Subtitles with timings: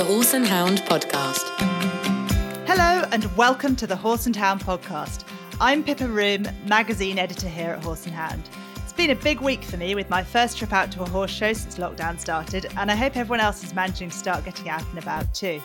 [0.00, 1.44] the Horse and Hound podcast.
[2.66, 5.24] Hello, and welcome to the Horse and Hound podcast.
[5.60, 8.48] I'm Pippa Roome, magazine editor here at Horse and Hound.
[8.76, 11.30] It's been a big week for me with my first trip out to a horse
[11.30, 14.88] show since lockdown started, and I hope everyone else is managing to start getting out
[14.88, 15.60] and about too.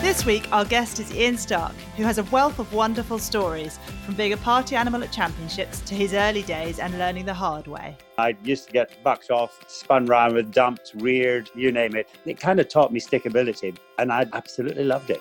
[0.00, 4.14] This week, our guest is Ian Stark, who has a wealth of wonderful stories from
[4.14, 7.98] being a party animal at championships to his early days and learning the hard way.
[8.16, 12.08] I used to get bucked off, spun round with dumps, reared, you name it.
[12.24, 15.20] It kind of taught me stickability, and I absolutely loved it.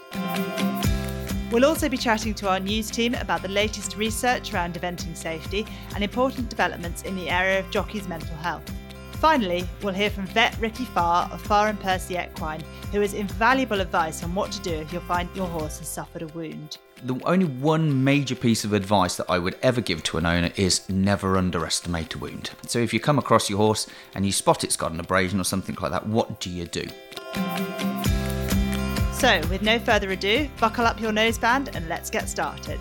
[1.52, 5.68] We'll also be chatting to our news team about the latest research around eventing safety
[5.94, 8.64] and important developments in the area of jockeys' mental health.
[9.20, 13.82] Finally, we'll hear from vet Ricky Farr of Farr and Percy Equine, who has invaluable
[13.82, 16.78] advice on what to do if you find your horse has suffered a wound.
[17.04, 20.52] The only one major piece of advice that I would ever give to an owner
[20.56, 22.52] is never underestimate a wound.
[22.66, 25.44] So if you come across your horse and you spot it's got an abrasion or
[25.44, 26.86] something like that, what do you do?
[29.12, 32.80] So, with no further ado, buckle up your noseband and let's get started.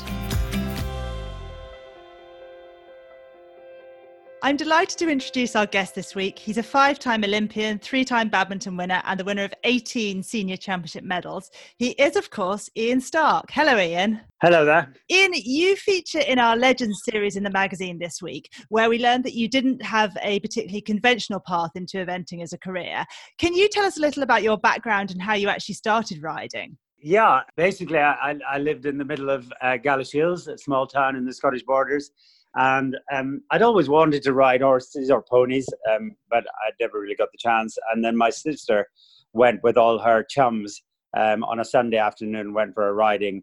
[4.41, 6.39] I'm delighted to introduce our guest this week.
[6.39, 10.57] He's a five time Olympian, three time badminton winner, and the winner of 18 senior
[10.57, 11.51] championship medals.
[11.77, 13.47] He is, of course, Ian Stark.
[13.51, 14.21] Hello, Ian.
[14.41, 14.93] Hello there.
[15.11, 19.25] Ian, you feature in our Legends series in the magazine this week, where we learned
[19.25, 23.05] that you didn't have a particularly conventional path into eventing as a career.
[23.39, 26.77] Can you tell us a little about your background and how you actually started riding?
[27.01, 31.25] Yeah, basically, I, I lived in the middle of uh, Galashiels, a small town in
[31.25, 32.13] the Scottish borders.
[32.55, 37.15] And um, I'd always wanted to ride horses or ponies, um, but I'd never really
[37.15, 37.77] got the chance.
[37.93, 38.87] And then my sister
[39.33, 40.83] went with all her chums
[41.17, 43.43] um, on a Sunday afternoon, went for a riding.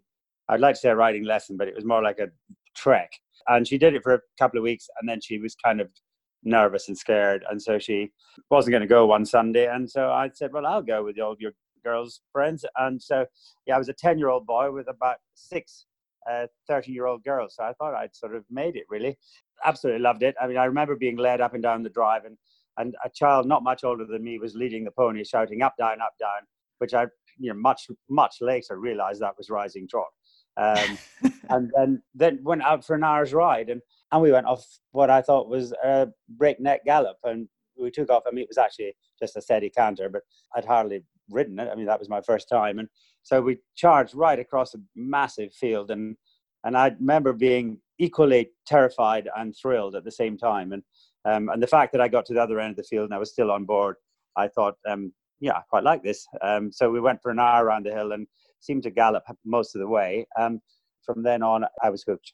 [0.49, 2.29] I'd like to say a riding lesson, but it was more like a
[2.75, 3.11] trek.
[3.47, 5.89] And she did it for a couple of weeks, and then she was kind of
[6.43, 8.11] nervous and scared, and so she
[8.49, 9.67] wasn't going to go one Sunday.
[9.67, 13.25] And so I said, "Well, I'll go with all your girls' friends." And so,
[13.65, 15.85] yeah, I was a ten-year-old boy with about six
[16.27, 17.47] a 30 year old girl.
[17.49, 19.17] So I thought I'd sort of made it really.
[19.63, 20.35] Absolutely loved it.
[20.41, 22.37] I mean, I remember being led up and down the drive, and,
[22.77, 26.01] and a child not much older than me was leading the pony, shouting up, down,
[26.01, 26.41] up, down,
[26.79, 27.03] which I,
[27.37, 30.07] you know, much, much later realized that was rising trot.
[30.57, 30.97] Um,
[31.49, 33.81] and then, then went out for an hour's ride, and,
[34.11, 37.17] and we went off what I thought was a breakneck gallop.
[37.23, 37.47] And
[37.77, 38.23] we took off.
[38.27, 40.21] I mean, it was actually just a steady canter, but
[40.55, 41.69] I'd hardly ridden it.
[41.71, 42.79] I mean, that was my first time.
[42.79, 42.87] And
[43.25, 46.15] so we charged right across a massive field, and
[46.63, 50.73] and I remember being equally terrified and thrilled at the same time.
[50.73, 50.83] And
[51.25, 53.15] um, and the fact that I got to the other end of the field and
[53.15, 53.95] I was still on board,
[54.37, 56.27] I thought, um, yeah, I quite like this.
[56.43, 58.27] Um, so we went for an hour around the hill and
[58.59, 60.27] seemed to gallop most of the way.
[60.39, 60.61] Um,
[61.03, 62.31] from then on, I was hooked.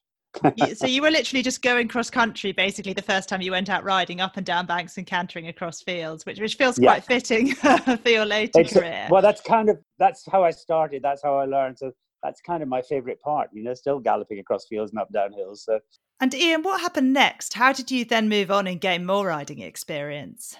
[0.75, 3.83] So you were literally just going cross country basically the first time you went out
[3.83, 6.91] riding up and down banks and cantering across fields which which feels yeah.
[6.91, 9.07] quite fitting for your later it's, career.
[9.09, 11.91] well that's kind of that's how i started that's how i learned so
[12.23, 15.31] that's kind of my favorite part you know still galloping across fields and up down
[15.33, 15.79] hills so.
[16.19, 17.55] And ian what happened next?
[17.55, 20.55] How did you then move on and gain more riding experience?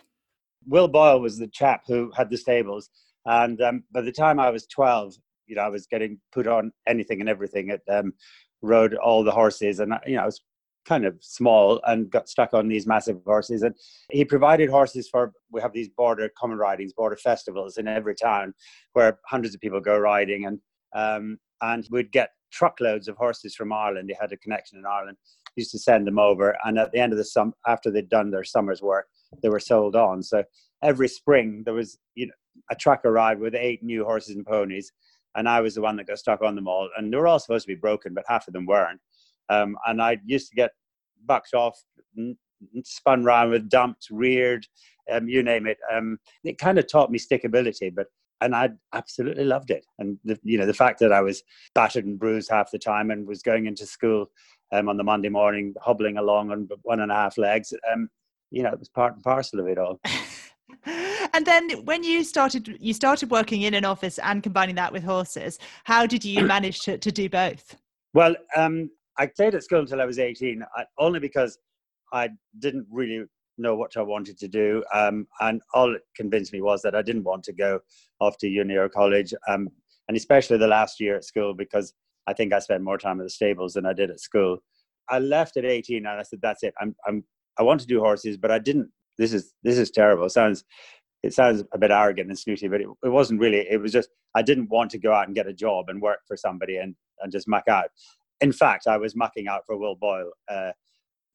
[0.66, 2.90] Will boyle was the chap who had the stables
[3.26, 5.16] and um, by the time i was 12
[5.48, 8.14] you know i was getting put on anything and everything at um,
[8.62, 10.42] rode all the horses, and you know I was
[10.86, 13.62] kind of small and got stuck on these massive horses.
[13.62, 13.76] And
[14.10, 18.54] he provided horses for we have these border common ridings, border festivals in every town
[18.94, 20.60] where hundreds of people go riding, and
[20.94, 24.10] um, and we'd get truckloads of horses from Ireland.
[24.10, 25.18] He had a connection in Ireland.
[25.56, 28.10] He used to send them over, and at the end of the sum, after they'd
[28.10, 29.08] done their summer's work,
[29.42, 30.24] they were sold on.
[30.24, 30.44] So
[30.84, 32.34] every spring there was you know
[32.70, 34.92] a truck arrived with eight new horses and ponies
[35.36, 36.90] and I was the one that got stuck on them all.
[36.98, 39.00] And they were all supposed to be broken, but half of them weren't.
[39.50, 40.72] Um, and I used to get
[41.26, 41.78] bucked off,
[42.84, 44.66] spun around with dumped, reared,
[45.12, 45.78] um, you name it.
[45.92, 48.08] Um, it kind of taught me stickability, but
[48.42, 49.86] and I absolutely loved it.
[50.00, 51.44] And the, you know the fact that I was
[51.76, 54.32] battered and bruised half the time and was going into school
[54.72, 57.74] um, on the Monday morning, hobbling along on one and a half legs.
[57.92, 58.10] Um,
[58.50, 60.00] you know, it was part and parcel of it all.
[60.86, 65.04] and then when you started you started working in an office and combining that with
[65.04, 67.76] horses how did you manage to, to do both?
[68.14, 71.58] Well um, i stayed at school until i was 18 I, only because
[72.14, 72.30] i
[72.60, 73.26] didn't really
[73.58, 77.02] know what i wanted to do um, and all it convinced me was that i
[77.02, 77.80] didn't want to go
[78.20, 79.70] off to uni or college um,
[80.08, 81.94] and especially the last year at school because
[82.28, 84.58] i think i spent more time at the stables than i did at school.
[85.10, 86.74] I left at 18 and i said that's it.
[86.80, 87.24] I'm, I'm
[87.60, 88.90] i want to do horses but i didn't
[89.22, 90.26] this is this is terrible.
[90.26, 90.64] It sounds
[91.24, 93.60] it sounds a bit arrogant and snooty, but it, it wasn't really.
[93.70, 96.20] It was just I didn't want to go out and get a job and work
[96.28, 97.90] for somebody and and just muck out.
[98.42, 100.72] In fact, I was mucking out for Will Boyle uh,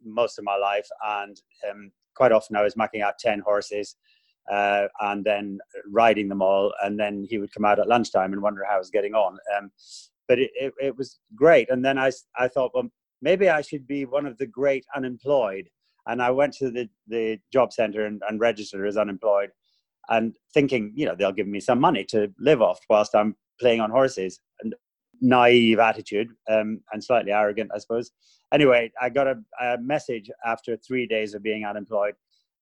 [0.05, 1.41] most of my life, and
[1.71, 3.97] um, quite often I was mucking out ten horses.
[4.50, 5.59] uh, and then
[5.91, 6.73] riding them all.
[6.83, 9.38] And then he would come out at lunchtime and wonder how I was getting on.
[9.56, 9.71] Um,
[10.29, 11.71] but it, it, it, was great.
[11.71, 12.88] And then I, I thought, well,
[13.23, 15.69] maybe I should be one of the great unemployed.
[16.06, 19.50] And I went to the, the job center and, and registered as unemployed
[20.08, 23.81] and thinking, you know, they'll give me some money to live off whilst I'm playing
[23.81, 24.41] on horses.
[24.62, 24.75] And
[25.20, 28.11] naive attitude um, and slightly arrogant, I suppose.
[28.53, 32.14] Anyway, I got a, a message after three days of being unemployed,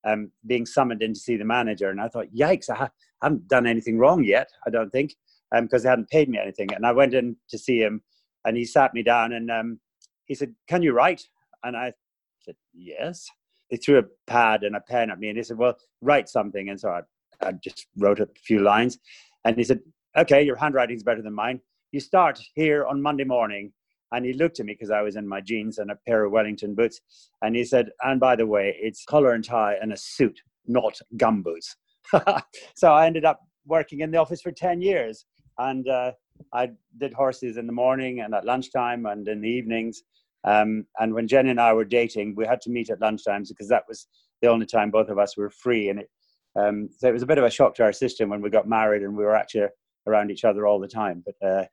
[0.04, 1.90] um, being summoned in to see the manager.
[1.90, 2.90] And I thought, yikes, I, ha-
[3.22, 5.14] haven't done anything wrong yet, I don't think,
[5.52, 6.72] because um, they hadn't paid me anything.
[6.74, 8.02] And I went in to see him
[8.44, 9.80] and he sat me down and um,
[10.26, 11.22] he said, Can you write?
[11.62, 11.92] And I
[12.44, 13.26] said, Yes.
[13.68, 16.68] He threw a pad and a pen at me and he said, Well, write something.
[16.68, 17.00] And so I,
[17.46, 18.98] I just wrote a few lines.
[19.44, 19.80] And he said,
[20.16, 21.60] Okay, your handwriting's better than mine
[21.94, 23.72] you start here on Monday morning.
[24.10, 26.32] And he looked at me because I was in my jeans and a pair of
[26.32, 27.00] Wellington boots.
[27.40, 30.98] And he said, And by the way, it's collar and tie and a suit, not
[31.16, 31.76] gumboots.
[32.76, 35.24] so I ended up working in the office for 10 years.
[35.58, 36.12] And uh,
[36.52, 40.02] I did horses in the morning and at lunchtime and in the evenings.
[40.44, 43.68] Um, and when Jenny and I were dating, we had to meet at lunchtimes because
[43.68, 44.06] that was
[44.42, 45.88] the only time both of us were free.
[45.88, 46.10] And it,
[46.56, 48.68] um, so it was a bit of a shock to our system when we got
[48.68, 49.66] married and we were actually
[50.06, 51.24] around each other all the time.
[51.24, 51.64] But uh,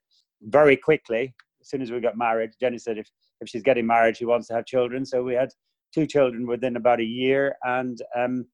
[0.41, 3.07] very quickly, as soon as we got married, Jenny said if,
[3.41, 5.06] if she's getting married, she wants to have children.
[5.06, 5.50] So we had
[5.94, 7.56] two children within about a year.
[7.63, 8.45] And um,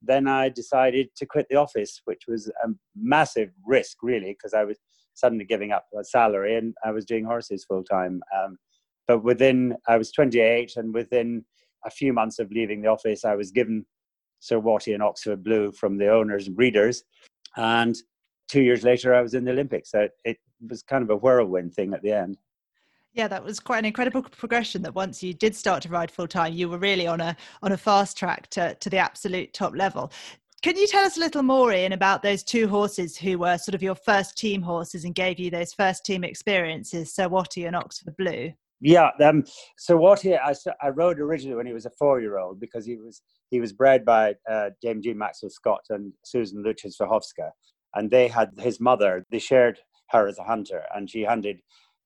[0.00, 4.64] then I decided to quit the office, which was a massive risk, really, because I
[4.64, 4.78] was
[5.14, 8.22] suddenly giving up a salary and I was doing horses full time.
[8.36, 8.56] Um,
[9.08, 11.44] but within, I was 28, and within
[11.84, 13.84] a few months of leaving the office, I was given
[14.40, 17.04] Sir Watty and Oxford Blue from the owners and breeders.
[17.56, 17.96] And
[18.48, 19.90] two years later, I was in the Olympics.
[19.90, 20.38] So it,
[20.68, 22.38] was kind of a whirlwind thing at the end.
[23.14, 24.80] Yeah, that was quite an incredible progression.
[24.82, 27.72] That once you did start to ride full time, you were really on a on
[27.72, 30.12] a fast track to to the absolute top level.
[30.62, 33.74] Can you tell us a little more, Ian, about those two horses who were sort
[33.74, 37.74] of your first team horses and gave you those first team experiences, Sir Watty and
[37.74, 38.52] Oxford Blue?
[38.84, 39.44] Yeah, um,
[39.78, 43.60] so Watty, I, I rode originally when he was a four-year-old because he was he
[43.60, 47.50] was bred by uh, Dame Jean Maxwell Scott and Susan Luczyc-Wyhowska,
[47.94, 49.24] and they had his mother.
[49.30, 49.78] They shared
[50.10, 51.60] her as a hunter, and she hunted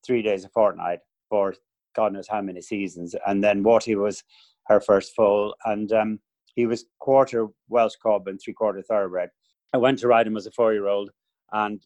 [0.07, 0.99] three days a fortnight
[1.31, 1.55] for
[1.95, 3.15] God knows how many seasons.
[3.27, 4.23] And then Watty was
[4.67, 6.21] her first foal, and um,
[6.57, 9.31] he was quarter Welsh cob and three quarter thoroughbred.
[9.73, 11.11] I went to ride him as a four year old
[11.53, 11.81] and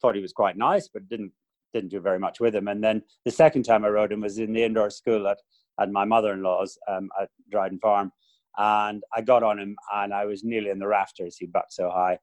[0.00, 1.30] thought he was quite nice, but didn't
[1.72, 2.68] didn't do very much with him.
[2.68, 5.38] And then the second time I rode him was in the indoor school at,
[5.80, 8.12] at my mother in law's um, at Dryden Farm.
[8.58, 11.36] And I got on him and I was nearly in the rafters.
[11.38, 12.18] He bucked so high.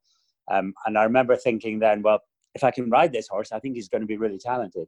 [0.52, 2.20] Um, and I remember thinking then, well,
[2.56, 4.88] if I can ride this horse, I think he's going to be really talented.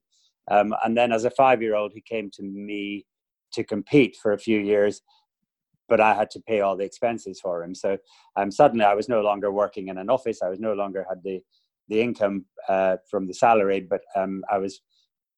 [0.50, 3.06] Um, and then as a five year old, he came to me
[3.54, 5.02] to compete for a few years,
[5.88, 7.76] but I had to pay all the expenses for him.
[7.76, 7.98] So
[8.36, 10.42] um, suddenly I was no longer working in an office.
[10.42, 11.42] I was no longer had the,
[11.92, 14.82] the income uh, from the salary, but um, I was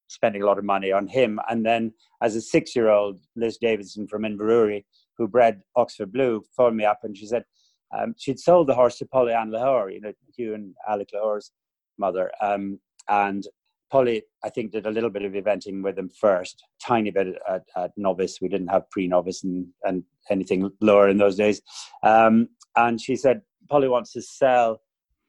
[0.07, 1.39] spending a lot of money on him.
[1.49, 1.91] And then
[2.21, 4.85] as a six year old, Liz Davidson from Inverurie,
[5.17, 7.43] who bred Oxford Blue, phoned me up and she said,
[7.97, 11.51] um, she'd sold the horse to Polly-Ann Lochore, you know, Hugh and Alec Lochore's
[11.97, 12.31] mother.
[12.41, 12.79] Um,
[13.09, 13.43] and
[13.91, 17.63] Polly, I think, did a little bit of eventing with him first, tiny bit at,
[17.75, 18.39] at novice.
[18.41, 21.61] We didn't have pre-novice and, and anything lower in those days.
[22.01, 24.81] Um, and she said, Polly wants to sell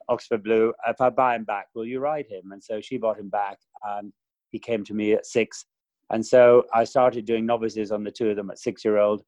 [0.09, 0.73] Oxford Blue.
[0.87, 2.53] If I buy him back, will you ride him?
[2.53, 4.13] And so she bought him back, and
[4.51, 5.67] he came to me at six.
[6.11, 9.23] And so I started doing novices on the two of them at six-year-old,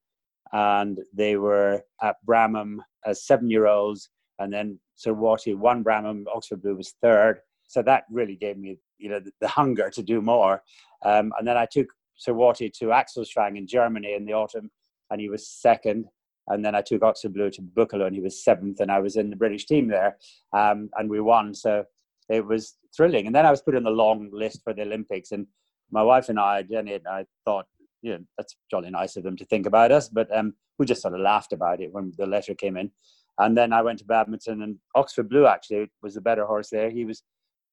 [0.53, 6.77] and they were at Bramham as seven-year-olds, and then Sir Watty won Bramham, Oxford Blue
[6.77, 7.41] was third.
[7.69, 10.63] So that really gave me, you know, the, the hunger to do more.
[11.05, 14.71] Um, and then I took Sir Watty to Achselschwang in Germany in the autumn,
[15.11, 16.07] and he was second.
[16.49, 19.17] And then I took Oxford Blue to Buccleuch, and he was seventh, and I was
[19.17, 20.17] in the British team there,
[20.53, 21.55] um, and we won.
[21.55, 21.85] So
[22.29, 23.27] it was thrilling.
[23.27, 25.47] And then I was put on the long list for the Olympics, and
[25.91, 27.67] my wife and I, Jenny and I, thought,
[28.03, 31.03] you know, that's jolly nice of them to think about us, but um, we just
[31.03, 32.91] sort of laughed about it when the letter came in.
[33.39, 36.91] And then I went to badminton, and Oxford Blue actually was the better horse there.
[36.91, 37.23] He was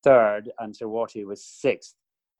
[0.03, 1.95] third, and Sir Watty was sixth.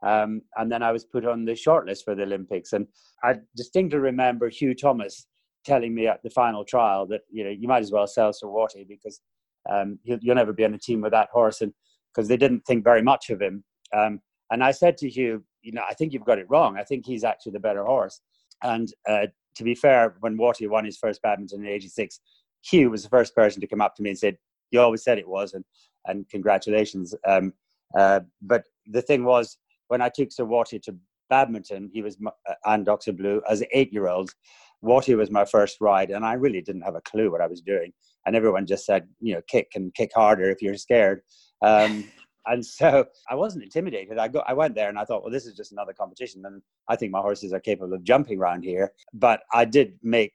[0.05, 2.73] Um, and then I was put on the shortlist for the Olympics.
[2.73, 2.87] And
[3.23, 5.27] I distinctly remember Hugh Thomas
[5.65, 8.47] telling me at the final trial that you know you might as well sell Sir
[8.47, 9.21] Watty because
[9.69, 11.73] um, you'll never be on a team with that horse, and
[12.13, 13.63] because they didn't think very much of him.
[13.93, 16.77] Um, and I said to Hugh, you know, I think you've got it wrong.
[16.77, 18.21] I think he's actually the better horse.
[18.61, 22.19] And uh, to be fair, when Watty won his first badminton in '86,
[22.63, 24.37] Hugh was the first person to come up to me and said,
[24.71, 25.63] "You always said it was," and
[26.05, 27.15] and congratulations.
[27.25, 27.53] Um,
[27.97, 30.95] uh, but the thing was, when I took Sir Watty to
[31.29, 34.35] badminton, he was uh, and Oxford Blue as eight-year-olds.
[34.83, 37.61] Watty was my first ride, and I really didn't have a clue what I was
[37.61, 37.93] doing.
[38.25, 41.21] And everyone just said, you know, kick and kick harder if you're scared.
[41.61, 42.05] Um,
[42.45, 44.17] and so I wasn't intimidated.
[44.17, 46.61] I go, I went there and I thought, well, this is just another competition, and
[46.89, 48.91] I think my horses are capable of jumping around here.
[49.13, 50.33] But I did make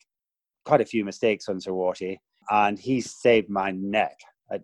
[0.65, 4.19] quite a few mistakes on Sir Watty, and he saved my neck
[4.51, 4.59] uh,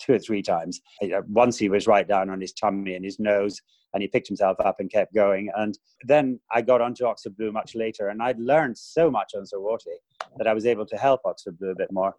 [0.00, 0.80] two or three times.
[1.02, 3.60] Uh, once he was right down on his tummy and his nose,
[3.94, 5.50] and he picked himself up and kept going.
[5.56, 9.46] And then I got onto Oxford Blue much later, and I'd learned so much on
[9.46, 9.96] Sir Watty
[10.36, 12.14] that I was able to help Oxford Blue a bit more.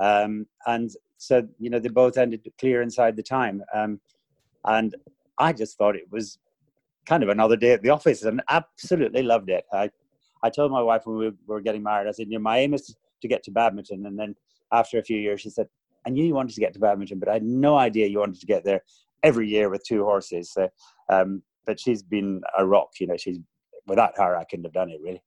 [0.00, 3.62] Um, and so, you know, they both ended clear inside the time.
[3.74, 4.00] Um,
[4.64, 4.94] and
[5.38, 6.38] I just thought it was
[7.06, 9.64] kind of another day at the office and absolutely loved it.
[9.72, 9.90] I,
[10.42, 12.74] I told my wife when we were getting married, I said, you know, my aim
[12.74, 14.06] is to get to badminton.
[14.06, 14.34] And then
[14.72, 15.68] after a few years, she said,
[16.06, 18.40] I knew you wanted to get to badminton, but I had no idea you wanted
[18.40, 18.82] to get there
[19.24, 20.52] every year with two horses.
[20.52, 20.68] So,
[21.08, 23.38] um, but she's been a rock, you know, she's,
[23.86, 25.22] without her, I couldn't have done it really.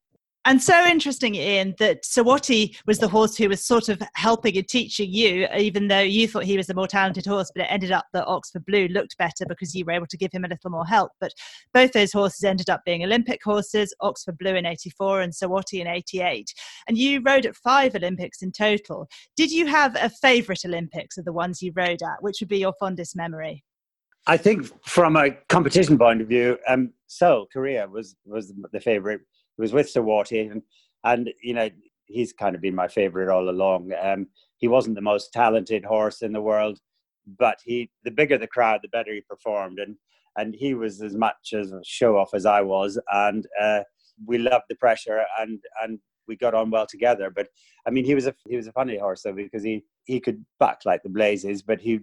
[0.48, 4.56] And so interesting, Ian, that Sir Watty was the horse who was sort of helping
[4.56, 7.70] and teaching you, even though you thought he was the more talented horse, but it
[7.70, 10.48] ended up that Oxford Blue looked better because you were able to give him a
[10.48, 11.12] little more help.
[11.20, 11.34] But
[11.74, 15.82] both those horses ended up being Olympic horses, Oxford Blue in 84 and Sir Watty
[15.82, 16.54] in 88.
[16.88, 19.10] And you rode at five Olympics in total.
[19.36, 22.22] Did you have a favourite Olympics of the ones you rode at?
[22.24, 23.66] Which would be your fondest memory?
[24.30, 29.22] I think from a competition point of view, um, Seoul, Korea was, was the favourite
[29.58, 30.62] he was with Sir Watty, and,
[31.04, 31.70] and you know
[32.06, 33.92] he's kind of been my favorite all along.
[34.00, 36.80] Um, he wasn't the most talented horse in the world,
[37.40, 39.96] but he the bigger the crowd, the better he performed, and
[40.36, 43.82] and he was as much as a show off as I was, and uh,
[44.26, 47.30] we loved the pressure, and and we got on well together.
[47.30, 47.48] But
[47.88, 50.44] I mean, he was a he was a funny horse though because he he could
[50.60, 52.00] buck like the blazes, but he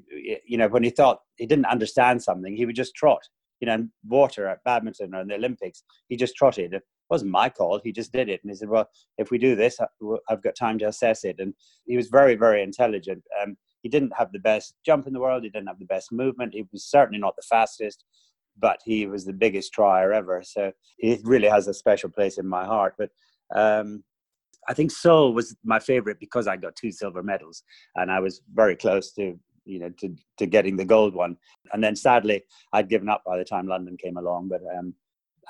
[0.47, 3.23] you know when he thought he didn't understand something, he would just trot.
[3.61, 7.49] You know, water at badminton or in the Olympics, he just trotted It wasn't my
[7.49, 7.81] call.
[7.83, 8.41] He just did it.
[8.43, 9.79] And he said, well, if we do this,
[10.29, 11.37] I've got time to assess it.
[11.39, 11.55] And
[11.87, 13.23] he was very, very intelligent.
[13.41, 15.45] Um, he didn't have the best jump in the world.
[15.45, 16.53] He didn't have the best movement.
[16.53, 18.05] He was certainly not the fastest,
[18.59, 20.43] but he was the biggest trier ever.
[20.43, 22.95] So he really has a special place in my heart.
[22.99, 23.11] But
[23.55, 24.03] um,
[24.69, 27.63] I think Seoul was my favorite because I got two silver medals
[27.97, 31.39] and I was very close to you know to to getting the gold one
[31.73, 32.45] and then sadly
[32.75, 34.93] i'd given up by the time london came along but um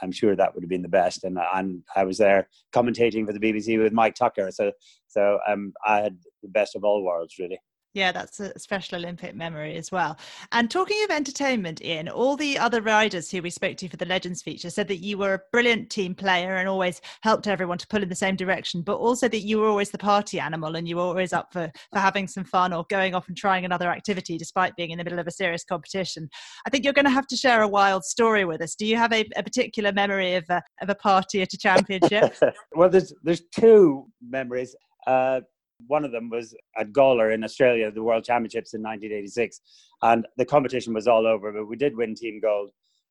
[0.02, 1.24] I'm sure that would have been the best.
[1.24, 4.72] And and I was there commentating for the BBC with Mike Tucker, so
[5.06, 7.58] so um, I had the best of all worlds, really.
[7.94, 10.18] Yeah, that's a special Olympic memory as well.
[10.50, 14.04] And talking of entertainment, Ian, all the other riders who we spoke to for the
[14.04, 17.86] Legends feature said that you were a brilliant team player and always helped everyone to
[17.86, 20.88] pull in the same direction, but also that you were always the party animal and
[20.88, 23.88] you were always up for, for having some fun or going off and trying another
[23.88, 26.28] activity despite being in the middle of a serious competition.
[26.66, 28.74] I think you're going to have to share a wild story with us.
[28.74, 32.34] Do you have a, a particular memory of a, of a party at a championship?
[32.74, 34.74] well, there's, there's two memories.
[35.06, 35.42] Uh,
[35.86, 39.60] one of them was at Gawler in Australia, the World Championships in 1986.
[40.02, 42.70] And the competition was all over, but we did win team gold.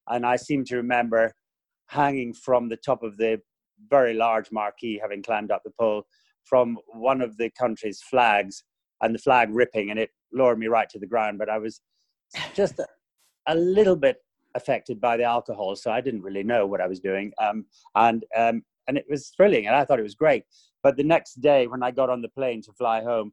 [0.09, 1.33] And I seem to remember
[1.87, 3.39] hanging from the top of the
[3.89, 6.03] very large marquee, having climbed up the pole,
[6.43, 8.63] from one of the country's flags
[9.01, 11.37] and the flag ripping, and it lowered me right to the ground.
[11.37, 11.81] But I was
[12.53, 12.87] just a,
[13.47, 14.17] a little bit
[14.55, 17.31] affected by the alcohol, so I didn't really know what I was doing.
[17.41, 17.65] Um,
[17.95, 20.43] and um, and it was thrilling, and I thought it was great.
[20.81, 23.31] But the next day, when I got on the plane to fly home,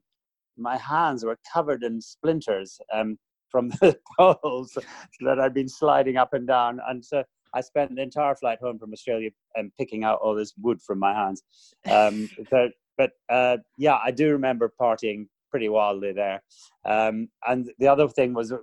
[0.57, 3.17] my hands were covered in splinters um,
[3.49, 4.77] from the poles
[5.21, 6.79] that I'd been sliding up and down.
[6.87, 10.53] And so I spent the entire flight home from Australia um, picking out all this
[10.61, 11.43] wood from my hands.
[11.89, 16.41] Um, but but uh, yeah, I do remember partying pretty wildly there.
[16.85, 18.53] Um, and the other thing was,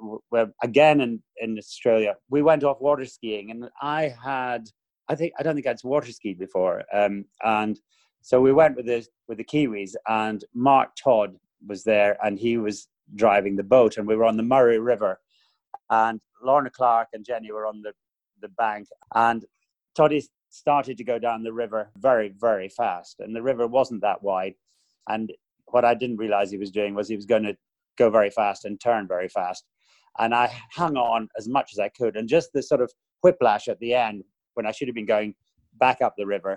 [0.62, 4.68] again in, in Australia, we went off water skiing, and I had,
[5.08, 6.82] I think, I don't think I'd water skied before.
[6.92, 7.78] Um, and
[8.22, 11.36] so we went with the with the Kiwis, and Mark Todd
[11.66, 15.20] was there, and he was driving the boat, and we were on the Murray River,
[15.90, 17.92] and Lorna Clarke and Jenny were on the
[18.40, 19.44] the bank, and
[19.96, 24.22] Toddy started to go down the river very very fast, and the river wasn't that
[24.22, 24.54] wide,
[25.08, 25.32] and
[25.66, 27.56] what I didn't realize he was doing was he was going to
[27.96, 29.64] go very fast and turn very fast,
[30.18, 33.68] and I hung on as much as I could, and just the sort of whiplash
[33.68, 34.24] at the end
[34.58, 35.36] when I should have been going
[35.78, 36.56] back up the river,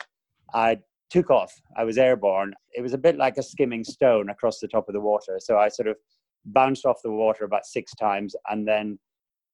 [0.55, 0.79] I
[1.12, 1.53] took off.
[1.77, 2.53] I was airborne.
[2.74, 5.38] It was a bit like a skimming stone across the top of the water.
[5.39, 5.98] So I sort of
[6.46, 8.98] bounced off the water about six times and then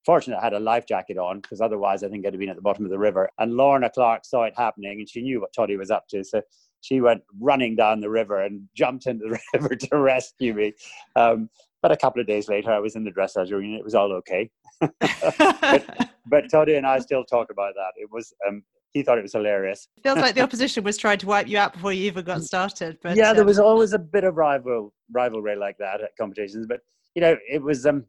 [0.06, 2.56] fortunately I had a life jacket on because otherwise I think I'd have been at
[2.56, 3.30] the bottom of the river.
[3.38, 6.24] And Lorna Clarke saw it happening and she knew what Toddy was up to.
[6.24, 6.42] So
[6.80, 10.74] she went running down the river and jumped into the river to rescue me.
[11.18, 11.50] Um,
[11.82, 14.12] but a couple of days later, I was in the dressage and it was all
[14.14, 14.50] okay.
[14.80, 17.92] but, but Toddy and I still talk about that.
[17.96, 19.88] It was um, he thought it was hilarious.
[20.02, 22.98] Feels like the opposition was trying to wipe you out before you even got started.
[23.02, 26.66] But yeah, there um, was always a bit of rival rivalry like that at competitions,
[26.68, 26.82] but
[27.16, 28.06] you know, it was um,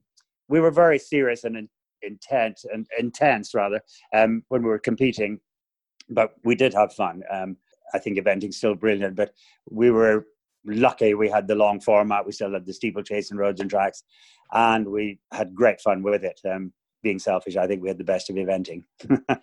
[0.49, 1.69] we were very serious and in,
[2.03, 3.81] intent and intense rather
[4.15, 5.41] um, when we were competing,
[6.09, 7.23] but we did have fun.
[7.31, 7.57] Um,
[7.95, 9.33] I think eventing's still brilliant, but
[9.71, 10.27] we were
[10.65, 12.27] lucky we had the long format.
[12.27, 14.03] We still had the steeplechase and roads and tracks,
[14.53, 16.41] and we had great fun with it.
[16.49, 16.73] Um,
[17.03, 18.83] being selfish, I think we had the best of eventing.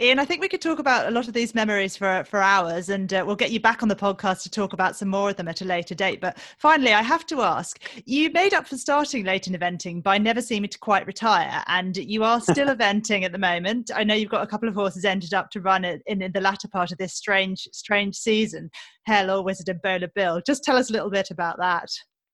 [0.00, 2.88] Ian, I think we could talk about a lot of these memories for for hours,
[2.88, 5.36] and uh, we'll get you back on the podcast to talk about some more of
[5.36, 6.20] them at a later date.
[6.20, 10.18] But finally, I have to ask: you made up for starting late in eventing by
[10.18, 13.92] never seeming to quite retire, and you are still eventing at the moment.
[13.94, 16.40] I know you've got a couple of horses ended up to run in, in the
[16.40, 18.70] latter part of this strange, strange season.
[19.08, 20.42] Harelaw Wizard and Bowler Bill.
[20.44, 21.88] Just tell us a little bit about that.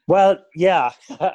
[0.08, 0.92] Well, yeah.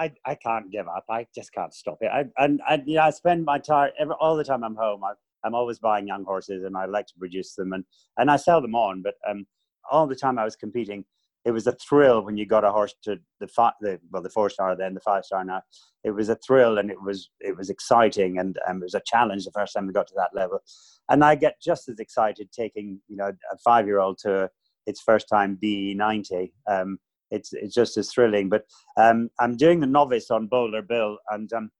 [0.00, 1.04] I, I can't give up.
[1.10, 2.10] I just can't stop it.
[2.12, 5.02] I, and, and you know, I spend my time every, all the time I'm home.
[5.02, 5.12] I,
[5.44, 7.84] I'm always buying young horses, and I like to produce them, and
[8.16, 9.02] and I sell them on.
[9.02, 9.46] But um,
[9.90, 11.04] all the time I was competing,
[11.44, 14.30] it was a thrill when you got a horse to the five, the well, the
[14.30, 15.44] four star, then the five star.
[15.44, 15.62] Now
[16.04, 19.44] it was a thrill, and it was it was exciting, and it was a challenge
[19.44, 20.60] the first time we got to that level.
[21.08, 24.50] And I get just as excited taking you know a five year old to
[24.86, 26.52] its first time B ninety.
[26.68, 26.98] Um,
[27.30, 28.48] it's it's just as thrilling.
[28.48, 28.64] But
[28.96, 31.70] um, I'm doing the novice on Bowler Bill, and um,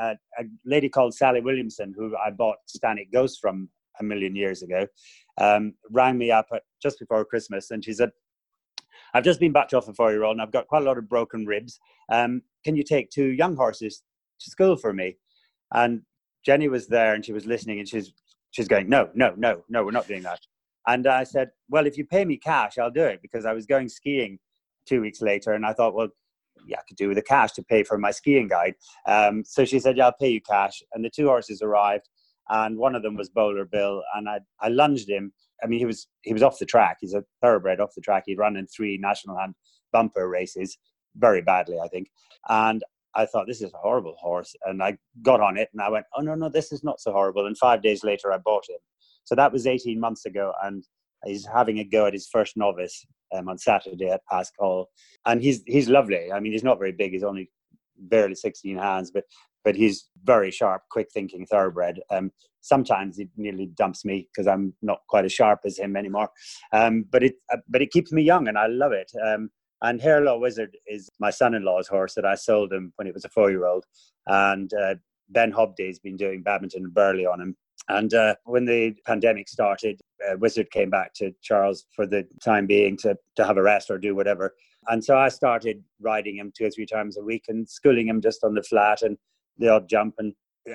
[0.00, 3.68] uh, a lady called Sally Williamson, who I bought Stanwick Ghost from
[4.00, 4.86] a million years ago,
[5.40, 8.10] um, rang me up at, just before Christmas, and she said,
[9.14, 11.46] "I've just been backed off a four-year-old, and I've got quite a lot of broken
[11.46, 11.78] ribs.
[12.10, 14.02] Um, can you take two young horses
[14.40, 15.16] to school for me?"
[15.72, 16.02] And
[16.44, 18.12] Jenny was there, and she was listening, and she's
[18.50, 20.40] she's going, "No, no, no, no, we're not doing that."
[20.86, 23.66] And I said, "Well, if you pay me cash, I'll do it," because I was
[23.66, 24.38] going skiing
[24.86, 26.08] two weeks later, and I thought, well,
[26.66, 28.74] yeah, I could do with the cash to pay for my skiing guide.
[29.06, 30.82] Um, so she said, yeah, I'll pay you cash.
[30.92, 32.08] And the two horses arrived,
[32.48, 35.32] and one of them was Bowler Bill, and I I lunged him.
[35.62, 36.98] I mean, he was he was off the track.
[37.00, 38.24] He's a thoroughbred off the track.
[38.26, 39.56] He'd run in three National Hunt
[39.92, 40.78] bumper races
[41.16, 42.08] very badly, I think.
[42.48, 42.82] And
[43.14, 46.06] I thought this is a horrible horse, and I got on it, and I went,
[46.16, 47.46] oh no no, this is not so horrible.
[47.46, 48.78] And five days later, I bought him.
[49.24, 50.84] So that was 18 months ago, and
[51.24, 54.88] he's having a go at his first novice um, on Saturday at Pascal,
[55.26, 56.32] and he's he's lovely.
[56.32, 57.50] I mean, he's not very big; he's only
[57.96, 59.24] barely 16 hands, but
[59.64, 62.00] but he's very sharp, quick thinking thoroughbred.
[62.10, 66.30] Um, sometimes he nearly dumps me because I'm not quite as sharp as him anymore.
[66.72, 69.12] Um, but it uh, but it keeps me young, and I love it.
[69.24, 69.50] Um,
[69.82, 73.28] and Harelaw Wizard is my son-in-law's horse that I sold him when he was a
[73.28, 73.84] four-year-old,
[74.26, 74.94] and uh,
[75.28, 77.56] Ben Hobday's been doing Badminton and Burghley on him.
[77.88, 82.66] And uh, when the pandemic started, uh, Wizard came back to Charles for the time
[82.66, 84.54] being to, to have a rest or do whatever.
[84.88, 88.20] And so I started riding him two or three times a week and schooling him
[88.20, 89.16] just on the flat and
[89.58, 90.14] the odd jump.
[90.18, 90.32] And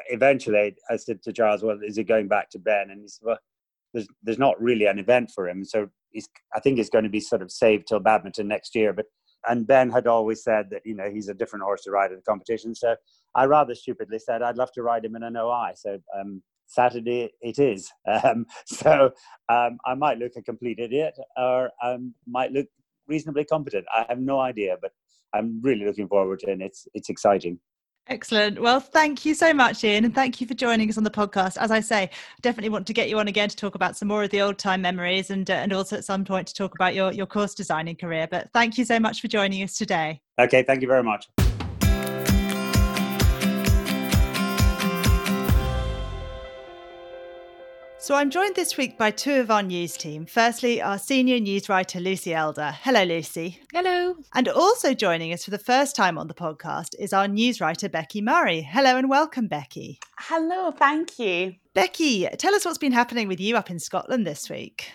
[0.09, 2.89] eventually I said to Charles, well, is he going back to Ben?
[2.89, 3.39] And he said, well,
[3.93, 5.63] there's, there's not really an event for him.
[5.63, 8.93] So he's, I think he's going to be sort of saved till badminton next year.
[8.93, 9.05] But
[9.47, 12.17] and Ben had always said that you know he's a different horse to ride at
[12.17, 12.75] the competition.
[12.75, 12.95] So
[13.35, 15.71] I rather stupidly said I'd love to ride him in an OI.
[15.75, 17.91] So um, Saturday it is.
[18.23, 19.11] Um, so
[19.49, 22.67] um, I might look a complete idiot or I might look
[23.07, 23.85] reasonably competent.
[23.93, 24.91] I have no idea, but
[25.33, 26.53] I'm really looking forward to it.
[26.53, 27.59] And it's it's exciting.
[28.09, 28.61] Excellent.
[28.61, 31.57] Well, thank you so much, Ian, and thank you for joining us on the podcast.
[31.57, 32.09] As I say,
[32.41, 34.57] definitely want to get you on again to talk about some more of the old
[34.57, 37.53] time memories, and uh, and also at some point to talk about your your course
[37.53, 38.27] designing career.
[38.29, 40.21] But thank you so much for joining us today.
[40.39, 41.27] Okay, thank you very much.
[48.07, 50.25] So I'm joined this week by two of our news team.
[50.25, 52.73] Firstly, our senior news writer, Lucy Elder.
[52.73, 53.59] Hello, Lucy.
[53.73, 54.15] Hello.
[54.33, 57.89] And also joining us for the first time on the podcast is our news writer,
[57.89, 58.61] Becky Murray.
[58.61, 59.99] Hello and welcome, Becky.
[60.19, 61.55] Hello, thank you.
[61.73, 64.89] Becky, tell us what's been happening with you up in Scotland this week.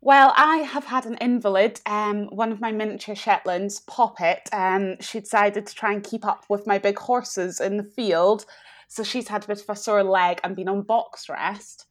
[0.00, 4.48] Well, I have had an invalid, um, one of my miniature Shetlands, Poppet.
[4.54, 8.46] Um, she decided to try and keep up with my big horses in the field.
[8.88, 11.88] So she's had a bit of a sore leg and been on box rest.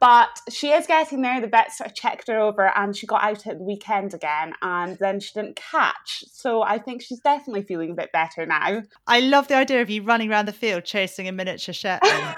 [0.00, 1.40] But she is getting there.
[1.42, 4.54] The vet sort of checked her over and she got out at the weekend again
[4.62, 6.24] and then she didn't catch.
[6.32, 8.82] So I think she's definitely feeling a bit better now.
[9.06, 12.36] I love the idea of you running around the field chasing a miniature Shetland.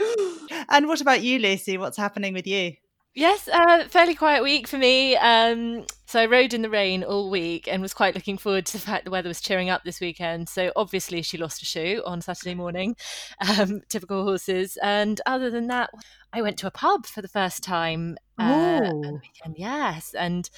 [0.68, 1.78] and what about you, Lucy?
[1.78, 2.72] What's happening with you?
[3.16, 5.16] Yes, uh, fairly quiet week for me.
[5.16, 8.72] Um, so I rode in the rain all week and was quite looking forward to
[8.72, 10.48] the fact the weather was cheering up this weekend.
[10.48, 12.96] So obviously she lost a shoe on Saturday morning,
[13.58, 14.76] um, typical horses.
[14.82, 15.90] And other than that,
[16.34, 19.56] I went to a pub for the first time uh, weekend.
[19.56, 20.50] Yes, and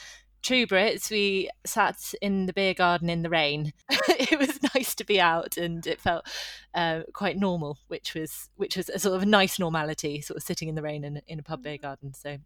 [0.43, 3.73] True Brits, we sat in the beer garden in the rain.
[3.91, 6.27] it was nice to be out, and it felt
[6.75, 10.43] uh, quite normal, which was which was a sort of a nice normality, sort of
[10.43, 12.15] sitting in the rain in, in a pub beer garden.
[12.15, 12.39] So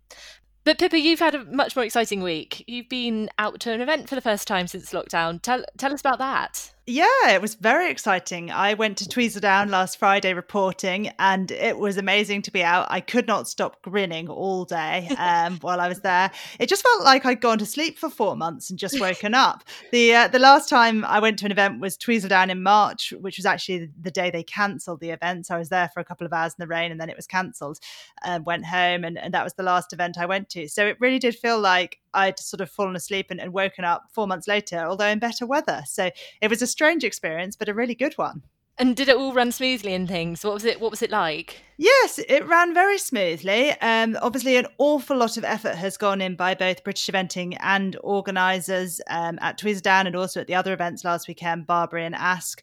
[0.63, 2.65] but Pippa, you've had a much more exciting week.
[2.67, 5.41] You've been out to an event for the first time since lockdown.
[5.41, 6.73] Tell tell us about that.
[6.91, 8.51] Yeah, it was very exciting.
[8.51, 12.89] I went to Tweseldown last Friday reporting, and it was amazing to be out.
[12.91, 16.33] I could not stop grinning all day um, while I was there.
[16.59, 19.63] It just felt like I'd gone to sleep for four months and just woken up.
[19.93, 23.39] The uh, the last time I went to an event was Tweseldown in March, which
[23.39, 25.47] was actually the day they cancelled the event.
[25.47, 27.17] So I was there for a couple of hours in the rain, and then it
[27.17, 27.79] was cancelled.
[28.25, 30.67] And went home, and, and that was the last event I went to.
[30.67, 34.07] So it really did feel like I'd sort of fallen asleep and, and woken up
[34.13, 35.83] four months later, although in better weather.
[35.87, 38.43] So it was a strange experience, but a really good one.
[38.79, 40.43] And did it all run smoothly and things?
[40.43, 40.81] What was it?
[40.81, 41.61] What was it like?
[41.77, 43.73] Yes, it ran very smoothly.
[43.83, 47.99] Um, obviously, an awful lot of effort has gone in by both British Eventing and
[48.03, 52.63] organisers um, at Tweseldown and also at the other events last weekend, Barbury and Aske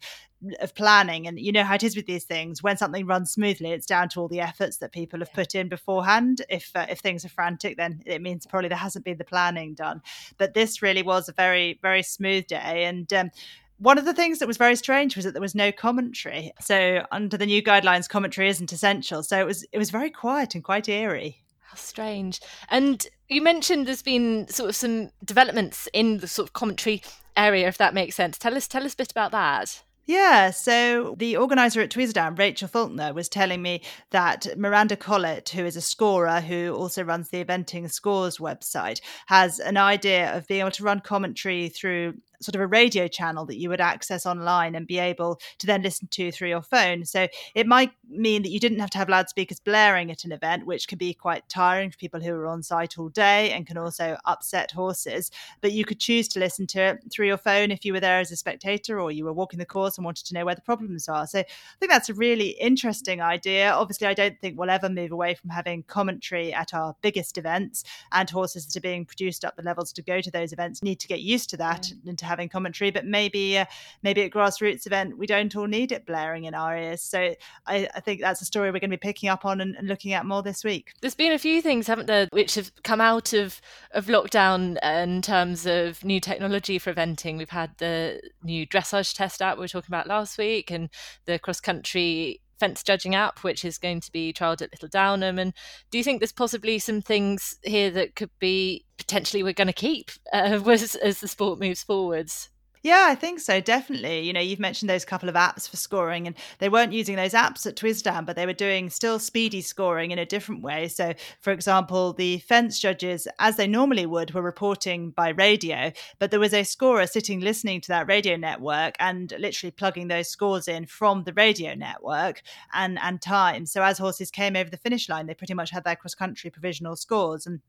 [0.60, 3.71] of planning and you know how it is with these things when something runs smoothly
[3.71, 6.99] it's down to all the efforts that people have put in beforehand if uh, if
[6.99, 9.99] things are frantic then it means probably there hasn't been the planning done
[10.38, 13.32] but this really was a very very smooth day and um,
[13.79, 16.51] one of the things that was very strange was that there was no commentary.
[16.59, 19.23] So under the new guidelines commentary isn't essential.
[19.23, 21.43] So it was it was very quiet and quite eerie.
[21.61, 22.39] How strange.
[22.69, 27.01] And you mentioned there's been sort of some developments in the sort of commentary
[27.35, 28.37] area if that makes sense.
[28.37, 29.83] Tell us tell us a bit about that.
[30.07, 35.65] Yeah, so the organizer at Tweseldown, Rachel Faulkner, was telling me that Miranda Collett, who
[35.65, 40.61] is a scorer who also runs the Eventing Scores website, has an idea of being
[40.61, 44.76] able to run commentary through sort of a radio channel that you would access online
[44.76, 47.06] and be able to then listen to through your phone.
[47.06, 50.65] So it might mean that you didn't have to have loudspeakers blaring at an event,
[50.65, 53.78] which can be quite tiring for people who are on site all day and can
[53.78, 55.32] also upset horses.
[55.62, 58.19] But you could choose to listen to it through your phone if you were there
[58.19, 60.62] as a spectator or you were walking the course and wanted to know where the
[60.62, 61.28] problems are.
[61.28, 61.45] So I
[61.80, 63.71] think that's a really interesting idea.
[63.71, 67.84] Obviously, I don't think we'll ever move away from having commentary at our biggest events,
[68.12, 71.00] and horses that are being produced up the levels to go to those events need
[71.00, 72.10] to get used to that yeah.
[72.10, 72.91] and to having commentary.
[72.91, 73.65] But maybe, uh,
[74.03, 77.01] maybe at grassroots event, we don't all need it blaring in our ears.
[77.01, 77.35] So
[77.65, 79.87] I, I think that's a story we're going to be picking up on and, and,
[79.87, 80.93] looking at more this week.
[81.01, 83.61] There's been a few things, haven't there, which have come out of
[83.91, 87.37] of lockdown in terms of new technology for eventing.
[87.37, 90.89] We've had the new dressage test app we were talking about last week, and
[91.25, 95.39] the cross country fence judging app, which is going to be trialled at Little Downham.
[95.39, 95.53] And
[95.91, 99.73] do you think there's possibly some things here that could be potentially we're going to
[99.73, 102.49] keep uh, as, as the sport moves forwards?
[102.83, 104.21] Yeah, I think so, definitely.
[104.21, 107.33] You know, you've mentioned those couple of apps for scoring, and they weren't using those
[107.33, 110.87] apps at Tweseldown, but they were doing still speedy scoring in a different way.
[110.87, 116.29] So, for example, the fence judges, as they normally would, were reporting by radio, but
[116.29, 120.67] there was a scorer sitting listening to that radio network and literally plugging those scores
[120.67, 122.41] in from the radio network
[122.73, 123.65] and, and time.
[123.65, 126.51] So, as horses came over the finish line, they pretty much had their cross country
[126.51, 127.47] provisional scores.
[127.47, 127.59] And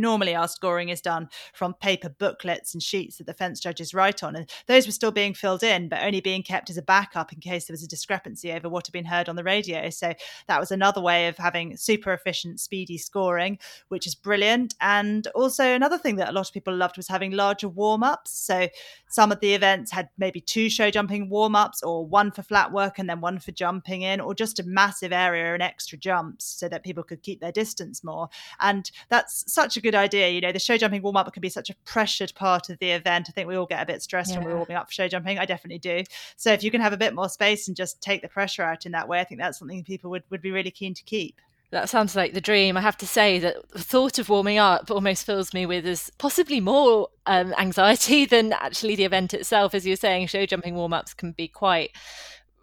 [0.00, 4.22] Normally, our scoring is done from paper booklets and sheets that the fence judges write
[4.22, 7.32] on, and those were still being filled in, but only being kept as a backup
[7.32, 9.90] in case there was a discrepancy over what had been heard on the radio.
[9.90, 10.14] So
[10.48, 13.58] that was another way of having super efficient, speedy scoring,
[13.88, 14.74] which is brilliant.
[14.80, 18.30] And also, another thing that a lot of people loved was having larger warm ups.
[18.30, 18.68] So
[19.08, 22.72] some of the events had maybe two show jumping warm ups, or one for flat
[22.72, 26.44] work and then one for jumping in, or just a massive area and extra jumps
[26.44, 28.28] so that people could keep their distance more.
[28.60, 30.28] And that's such a good good idea.
[30.28, 32.90] You know, the show jumping warm up can be such a pressured part of the
[32.90, 33.26] event.
[33.28, 34.38] I think we all get a bit stressed yeah.
[34.38, 35.38] when we're warming up for show jumping.
[35.38, 36.04] I definitely do.
[36.36, 38.86] So if you can have a bit more space and just take the pressure out
[38.86, 41.40] in that way, I think that's something people would, would be really keen to keep.
[41.70, 42.76] That sounds like the dream.
[42.76, 46.10] I have to say that the thought of warming up almost fills me with as
[46.18, 49.74] possibly more um, anxiety than actually the event itself.
[49.74, 51.90] As you're saying, show jumping warm ups can be quite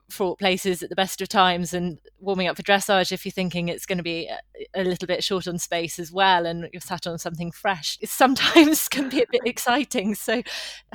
[0.10, 3.68] fraught places at the best of times and warming up for dressage if you're thinking
[3.68, 6.82] it's going to be a, a, little bit short on space as well and you're
[6.82, 10.16] sat on something fresh it sometimes can be a bit exciting.
[10.16, 10.42] So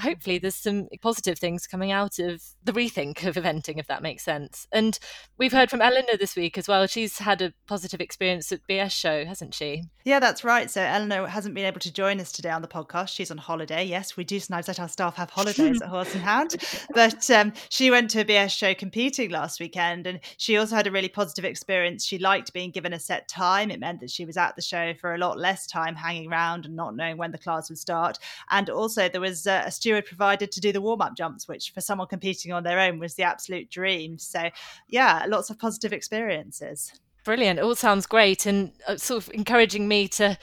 [0.00, 4.24] hopefully there's some positive things coming out of the rethink of eventing if that makes
[4.24, 4.66] sense.
[4.72, 4.98] And
[5.36, 6.86] we've heard from eleanor this week as well.
[6.86, 9.84] She's had a positive experience at bs show hasn't she?
[10.04, 10.70] Yeah that's right.
[10.70, 13.10] So eleanor hasn't been able to join us today on the podcast.
[13.10, 13.84] She's on holiday.
[13.84, 16.56] Yes we do sometimes let our staff have holidays at horse and hound.
[16.94, 20.76] But um, she went to a bs show competing competing last weekend, and she also
[20.76, 22.04] had a really positive experience.
[22.04, 23.68] She liked being given a set time.
[23.68, 26.66] It meant that she was at the show for a lot less time, hanging around
[26.66, 28.20] and not knowing when the class would start.
[28.50, 31.80] And also, there was a steward provided to do the warm up jumps, which for
[31.80, 34.18] someone competing on their own was the absolute dream.
[34.18, 34.50] So,
[34.86, 36.92] yeah, lots of positive experiences.
[37.24, 37.58] Brilliant.
[37.58, 40.38] It All sounds great, and uh, sort of encouraging me to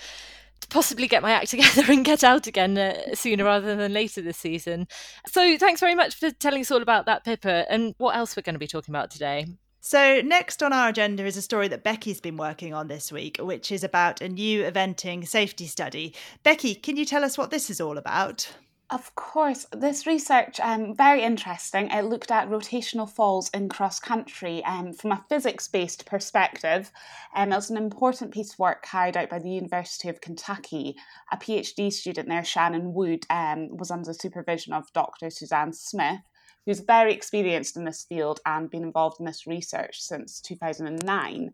[0.69, 4.37] possibly get my act together and get out again uh, sooner rather than later this
[4.37, 4.87] season.
[5.27, 8.43] So thanks very much for telling us all about that, Pippa, and what else we're
[8.43, 9.45] going to be talking about today.
[9.81, 13.37] So, next on our agenda is a story that Becky's been working on this week,
[13.39, 16.13] which is about a new eventing safety study.
[16.43, 18.51] Becky, can you tell us what this is all about?
[18.91, 21.91] Of course, this research um very interesting.
[21.91, 26.91] It looked at rotational falls in cross country um, from a physics based perspective.
[27.35, 30.95] Um, it was an important piece of work carried out by the University of Kentucky.
[31.31, 35.29] A PhD student there, Shannon Wood, um, was under the supervision of Dr.
[35.29, 36.21] Suzanne Smith,
[36.65, 41.53] who's very experienced in this field and been involved in this research since 2009.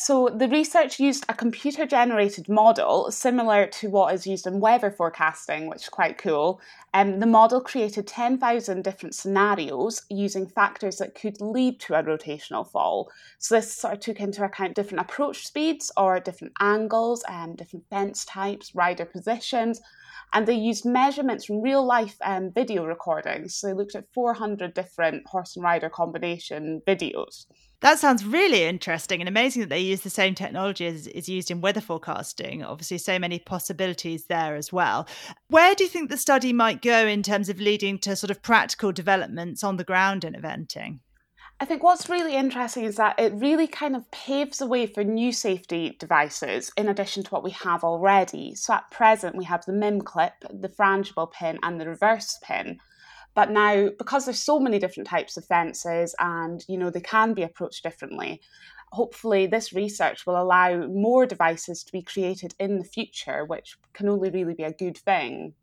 [0.00, 4.92] So the research used a computer generated model similar to what is used in weather
[4.92, 6.60] forecasting, which is quite cool.
[6.94, 12.04] And um, the model created 10,000 different scenarios using factors that could lead to a
[12.04, 13.10] rotational fall.
[13.38, 17.56] So this sort of took into account different approach speeds or different angles, and um,
[17.56, 19.80] different fence types, rider positions,
[20.32, 23.56] and they used measurements from real life um, video recordings.
[23.56, 27.46] So they looked at 400 different horse and rider combination videos.
[27.80, 31.48] That sounds really interesting and amazing that they use the same technology as is used
[31.48, 32.64] in weather forecasting.
[32.64, 35.06] Obviously, so many possibilities there as well.
[35.48, 38.42] Where do you think the study might go in terms of leading to sort of
[38.42, 40.98] practical developments on the ground in eventing?
[41.60, 45.04] I think what's really interesting is that it really kind of paves the way for
[45.04, 48.54] new safety devices in addition to what we have already.
[48.54, 52.78] So at present, we have the MIM clip, the frangible pin, and the reverse pin.
[53.38, 57.34] But now, because there's so many different types of fences and you know they can
[57.34, 58.40] be approached differently,
[58.90, 64.08] hopefully this research will allow more devices to be created in the future, which can
[64.08, 65.54] only really be a good thing.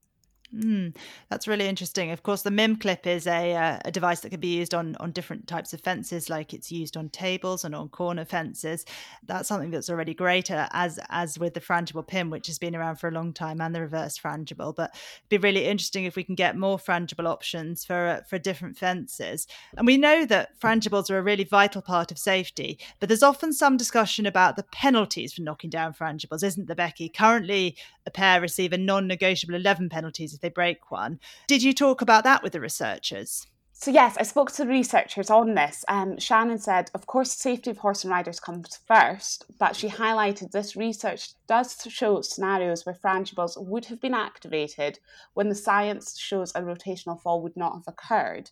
[0.56, 0.96] Mm,
[1.30, 2.12] that's really interesting.
[2.12, 4.96] Of course, the MIM clip is a, uh, a device that can be used on,
[5.02, 8.86] on different types of fences, like it's used on tables and on corner fences.
[9.26, 12.98] That's something that's already greater, as as with the frangible pin, which has been around
[12.98, 14.74] for a long time, and the reverse frangible.
[14.74, 18.38] But it'd be really interesting if we can get more frangible options for uh, for
[18.38, 19.48] different fences.
[19.76, 23.52] And we know that frangibles are a really vital part of safety, but there's often
[23.52, 27.10] some discussion about the penalties for knocking down frangibles, isn't there, Becky?
[27.10, 31.20] Currently, a pair receive a non-negotiable 11 penalties if they break one.
[31.48, 33.48] Did you talk about that with the researchers?
[33.78, 35.84] So, yes, I spoke to the researchers on this.
[35.88, 40.52] Um, Shannon said, of course, safety of horse and riders comes first, but she highlighted
[40.52, 45.00] this research does show scenarios where frangibles would have been activated
[45.34, 48.52] when the science shows a rotational fall would not have occurred.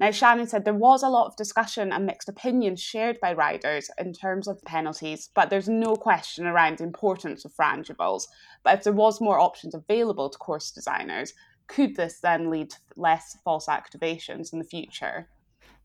[0.00, 3.90] Now, Shannon said there was a lot of discussion and mixed opinions shared by riders
[3.98, 8.28] in terms of penalties, but there's no question around the importance of frangibles.
[8.62, 11.34] But if there was more options available to course designers,
[11.66, 15.28] could this then lead to less false activations in the future?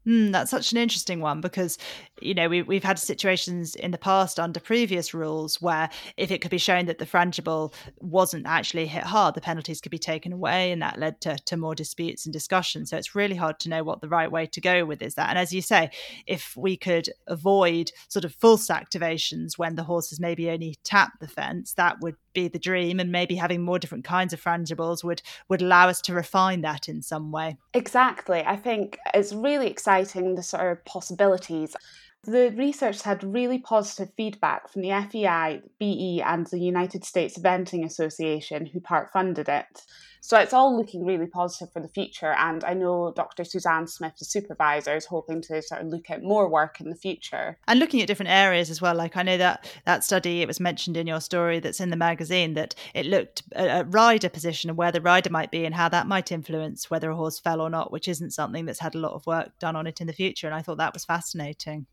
[0.06, 1.78] Mm, that's such an interesting one because,
[2.22, 6.42] you know, we, we've had situations in the past under previous rules where if it
[6.42, 10.34] could be shown that the frangible wasn't actually hit hard, the penalties could be taken
[10.34, 12.86] away, and that led to, to more disputes and discussion.
[12.86, 15.30] So it's really hard to know what the right way to go with is that.
[15.30, 15.90] And as you say,
[16.28, 21.30] if we could avoid sort of false activations when the horses maybe only tap the
[21.30, 25.22] fence, that would be the dream and maybe having more different kinds of frangibles would
[25.50, 27.58] would allow us to refine that in some way.
[27.74, 28.44] Exactly.
[28.46, 31.76] I think it's really exciting the sort of possibilities
[32.24, 37.86] the research had really positive feedback from the FEI, BE, and the United States Eventing
[37.86, 39.84] Association, who part funded it.
[40.22, 42.32] So it's all looking really positive for the future.
[42.32, 43.44] And I know Dr.
[43.44, 46.96] Suzanne Smith, the supervisor, is hoping to sort of look at more work in the
[46.96, 47.58] future.
[47.68, 48.96] And looking at different areas as well.
[48.96, 51.98] Like I know that that study, it was mentioned in your story that's in the
[51.98, 55.90] magazine that it looked at rider position and where the rider might be and how
[55.90, 59.00] that might influence whether a horse fell or not, which isn't something that's had a
[59.00, 60.48] lot of work done on it in the future.
[60.48, 61.86] And I thought that was fascinating.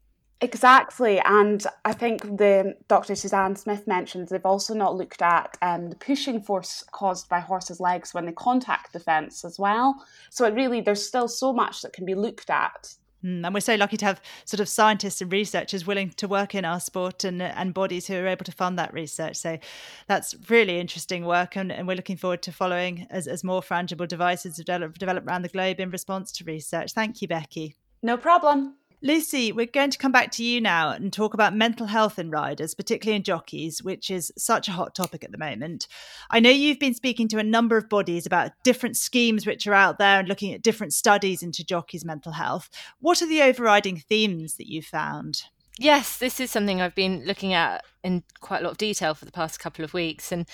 [0.42, 3.14] Exactly, and I think the Dr.
[3.14, 7.78] Suzanne Smith mentioned they've also not looked at um, the pushing force caused by horses'
[7.78, 10.02] legs when they contact the fence as well.
[10.30, 12.94] So it really there's still so much that can be looked at.
[13.22, 16.54] Mm, and we're so lucky to have sort of scientists and researchers willing to work
[16.54, 19.36] in our sport and and bodies who are able to fund that research.
[19.36, 19.58] So
[20.06, 24.08] that's really interesting work, and, and we're looking forward to following as, as more frangible
[24.08, 26.92] devices develop, develop around the globe in response to research.
[26.92, 27.76] Thank you, Becky.
[28.02, 28.76] No problem.
[29.02, 32.30] Lucy, we're going to come back to you now and talk about mental health in
[32.30, 35.88] riders, particularly in jockeys, which is such a hot topic at the moment.
[36.28, 39.72] I know you've been speaking to a number of bodies about different schemes which are
[39.72, 42.68] out there and looking at different studies into jockeys' mental health.
[43.00, 45.44] What are the overriding themes that you've found?
[45.78, 49.24] Yes, this is something I've been looking at in quite a lot of detail for
[49.24, 50.30] the past couple of weeks.
[50.30, 50.46] And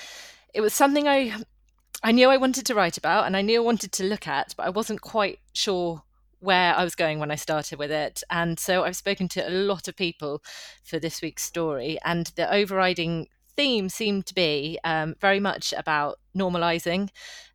[0.54, 1.35] it was something I
[2.04, 4.54] I knew I wanted to write about and I knew I wanted to look at,
[4.56, 6.04] but I wasn't quite sure
[6.46, 8.22] where I was going when I started with it.
[8.30, 10.42] And so I've spoken to a lot of people
[10.85, 11.98] for this week's story.
[12.04, 17.11] And the overriding theme seemed to be um, very much about normalizing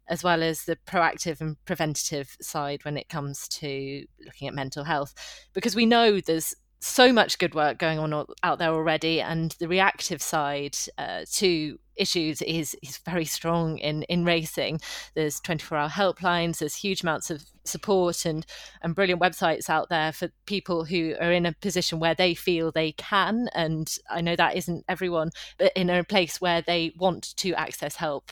[0.09, 4.83] as well as the proactive and preventative side when it comes to looking at mental
[4.83, 5.13] health
[5.53, 9.67] because we know there's so much good work going on out there already, and the
[9.67, 14.81] reactive side uh, to issues is is very strong in in racing.
[15.13, 16.57] There's 24 hour helplines.
[16.57, 18.45] There's huge amounts of support and
[18.81, 22.71] and brilliant websites out there for people who are in a position where they feel
[22.71, 23.47] they can.
[23.53, 27.95] And I know that isn't everyone, but in a place where they want to access
[27.95, 28.31] help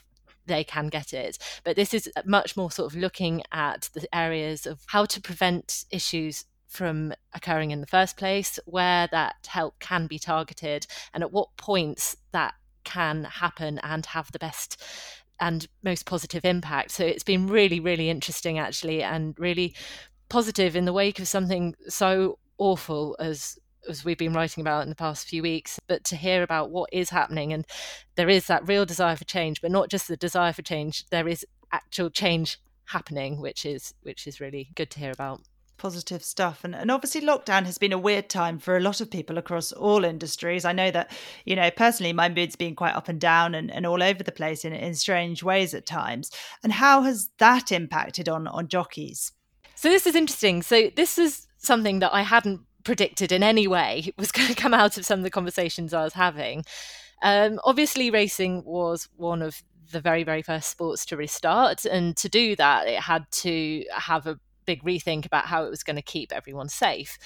[0.50, 1.38] they can get it.
[1.64, 5.86] But this is much more sort of looking at the areas of how to prevent
[5.92, 11.34] issues from occurring in the first place, where that help can be targeted, and at
[11.34, 12.54] what points that
[12.84, 14.82] can happen and have the best
[15.40, 16.92] and most positive impact.
[16.92, 19.76] So it's been really, really interesting actually, and really
[20.30, 24.90] positive in the wake of something so awful as as we've been writing about in
[24.90, 27.66] the past few weeks, but to hear about what is happening and
[28.16, 31.30] there is that real desire for change, but not just the desire for change, there
[31.30, 35.42] is actual change happening, which is which is really good to hear about
[35.80, 36.64] positive stuff.
[36.64, 39.72] And, and obviously lockdown has been a weird time for a lot of people across
[39.72, 40.66] all industries.
[40.66, 41.12] I know that
[41.46, 44.32] you know personally my mood's been quite up and down and, and all over the
[44.32, 46.30] place in, in strange ways at times.
[46.64, 49.32] And how has that impacted on on jockeys?
[49.76, 50.62] So this is interesting.
[50.62, 54.74] So this is something that i hadn't predicted in any way was going to come
[54.74, 56.64] out of some of the conversations i was having.
[57.22, 59.62] Um, obviously racing was one of
[59.92, 61.86] the very very first sports to restart.
[61.86, 64.40] And to do that it had to have a
[64.70, 67.18] big rethink about how it was going to keep everyone safe.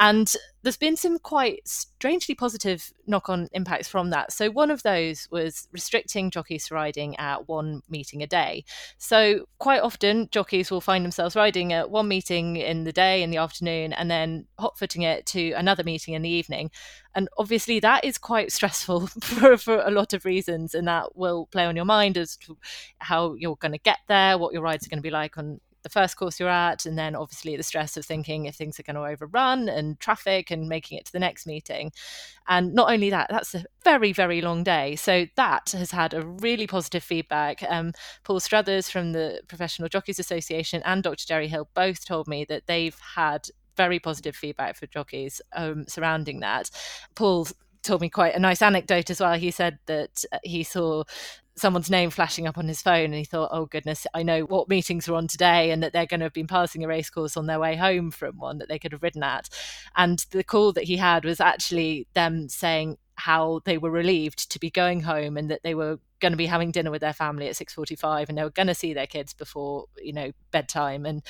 [0.00, 0.32] And
[0.62, 4.32] there's been some quite strangely positive knock on impacts from that.
[4.32, 8.64] So, one of those was restricting jockeys riding at one meeting a day.
[8.98, 13.30] So, quite often, jockeys will find themselves riding at one meeting in the day, in
[13.30, 16.70] the afternoon, and then hot footing it to another meeting in the evening.
[17.16, 21.46] And obviously, that is quite stressful for, for a lot of reasons, and that will
[21.46, 22.56] play on your mind as to
[22.98, 25.60] how you're going to get there, what your rides are going to be like on
[25.82, 28.82] the first course you're at, and then obviously the stress of thinking if things are
[28.82, 31.92] going to overrun and traffic and making it to the next meeting.
[32.46, 34.96] And not only that, that's a very, very long day.
[34.96, 37.62] So that has had a really positive feedback.
[37.68, 37.92] Um,
[38.24, 41.26] Paul Struthers from the Professional Jockeys Association and Dr.
[41.26, 46.40] Jerry Hill both told me that they've had very positive feedback for jockeys um, surrounding
[46.40, 46.68] that.
[47.14, 47.46] Paul
[47.82, 49.34] told me quite a nice anecdote as well.
[49.34, 51.04] He said that uh, he saw
[51.58, 54.68] someone's name flashing up on his phone and he thought, oh goodness, I know what
[54.68, 57.46] meetings are on today and that they're going to have been passing a racecourse on
[57.46, 59.48] their way home from one that they could have ridden at.
[59.96, 64.58] And the call that he had was actually them saying how they were relieved to
[64.58, 67.48] be going home and that they were going to be having dinner with their family
[67.48, 71.04] at 6.45 and they were going to see their kids before, you know, bedtime.
[71.04, 71.22] And,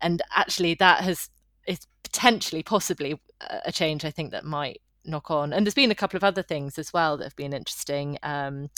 [0.00, 1.28] and actually that has,
[1.66, 3.20] is potentially, possibly
[3.64, 5.52] a change I think that might knock on.
[5.52, 8.18] And there's been a couple of other things as well that have been interesting.
[8.22, 8.70] Um,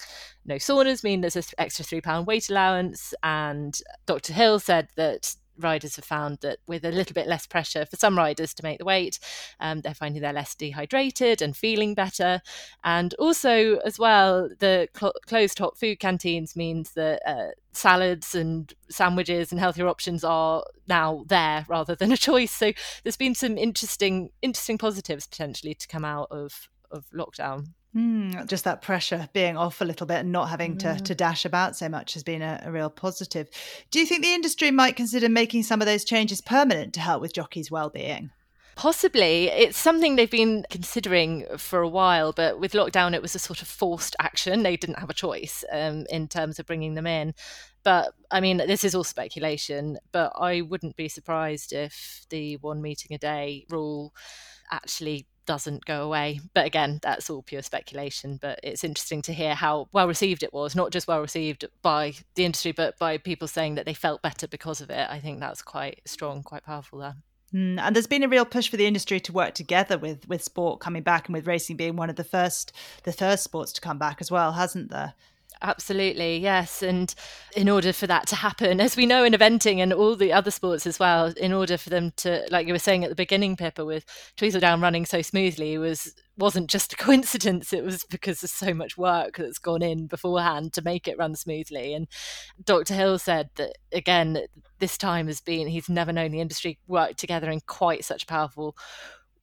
[0.45, 4.33] no saunas mean there's an extra three pound weight allowance, and Dr.
[4.33, 8.17] Hill said that riders have found that with a little bit less pressure for some
[8.17, 9.19] riders to make the weight,
[9.61, 12.41] um, they're finding they're less dehydrated and feeling better.
[12.85, 18.75] And also, as well, the cl- closed hot food canteens means that uh, salads and
[18.91, 22.53] sandwiches and healthier options are now there rather than a choice.
[22.53, 27.69] So there's been some interesting, interesting positives potentially to come out of of lockdown.
[27.97, 31.45] Mm, just that pressure being off a little bit and not having to, to dash
[31.45, 33.49] about so much has been a, a, real positive.
[33.91, 37.23] Do you think the industry might consider making some of those changes permanent to help
[37.23, 38.31] with jockeys' well-being?
[38.77, 39.49] Possibly.
[39.49, 43.61] It's something they've been considering for a while, but with lockdown, it was a sort
[43.61, 44.63] of forced action.
[44.63, 47.35] They didn't have a choice um, in terms of bringing them in.
[47.83, 52.83] But I mean, this is all speculation, but I wouldn't be surprised if the one
[52.83, 54.15] meeting a day rule
[54.71, 56.41] actually doesn't go away.
[56.53, 58.39] But again, that's all pure speculation.
[58.41, 62.13] But it's interesting to hear how well received it was, not just well received by
[62.35, 65.09] the industry, but by people saying that they felt better because of it.
[65.11, 67.17] I think that's quite strong, quite powerful there.
[67.55, 70.45] Mm, and there's been a real push for the industry to work together with with
[70.45, 72.73] sport coming back and with racing being one of the first
[73.05, 75.15] the first sports to come back as well, hasn't there?
[75.61, 76.83] Absolutely, yes.
[76.83, 77.13] And
[77.57, 80.53] in order for that to happen, as we know in eventing and all the other
[80.53, 83.57] sports as well, in order for them to, like you were saying at the beginning,
[83.57, 84.05] Pippa, with
[84.37, 87.73] Tweseldown running so smoothly, was wasn't just a coincidence.
[87.73, 91.35] It was because there's so much work that's gone in beforehand to make it run
[91.35, 91.93] smoothly.
[91.93, 92.07] And
[92.65, 92.95] Dr.
[92.95, 94.39] Hill said that again,
[94.79, 98.27] this time has been he's never known the industry work together in quite such a
[98.27, 98.77] powerful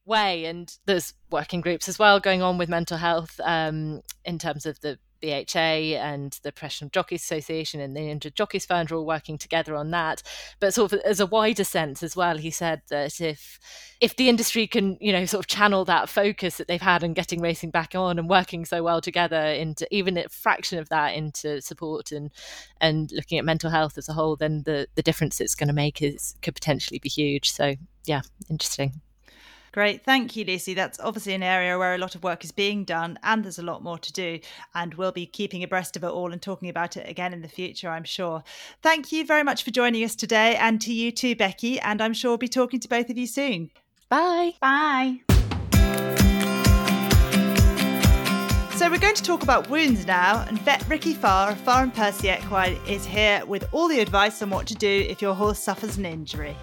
[0.06, 4.64] way and there's working groups as well going on with mental health um, in terms
[4.64, 9.06] of the BHA and the Professional Jockeys Association and the Injured Jockeys Fund are all
[9.06, 10.22] working together on that.
[10.60, 13.58] But sort of as a wider sense as well, he said that if
[14.00, 17.14] if the industry can, you know, sort of channel that focus that they've had in
[17.14, 21.14] getting racing back on and working so well together into even a fraction of that
[21.14, 22.30] into support and
[22.80, 25.74] and looking at mental health as a whole, then the the difference it's going to
[25.74, 27.50] make is could potentially be huge.
[27.50, 29.00] So yeah, interesting.
[29.76, 30.04] Great.
[30.04, 30.72] Thank you, Lucy.
[30.72, 33.62] That's obviously an area where a lot of work is being done and there's a
[33.62, 34.40] lot more to do.
[34.74, 37.48] And we'll be keeping abreast of it all and talking about it again in the
[37.48, 38.42] future, I'm sure.
[38.80, 41.78] Thank you very much for joining us today and to you too, Becky.
[41.78, 43.70] And I'm sure we'll be talking to both of you soon.
[44.08, 44.54] Bye.
[44.62, 45.20] Bye.
[48.76, 51.92] So we're going to talk about wounds now, and vet Ricky Farr of Farr and
[51.92, 55.58] Percy Equine is here with all the advice on what to do if your horse
[55.58, 56.56] suffers an injury.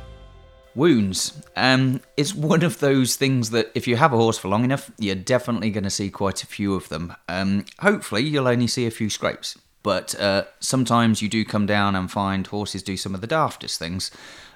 [0.76, 1.42] Wounds.
[1.56, 4.92] Um, it's one of those things that if you have a horse for long enough,
[4.98, 7.14] you're definitely going to see quite a few of them.
[7.28, 9.58] Um, hopefully, you'll only see a few scrapes.
[9.84, 13.78] But uh, sometimes you do come down and find horses do some of the daftest
[13.78, 14.12] things.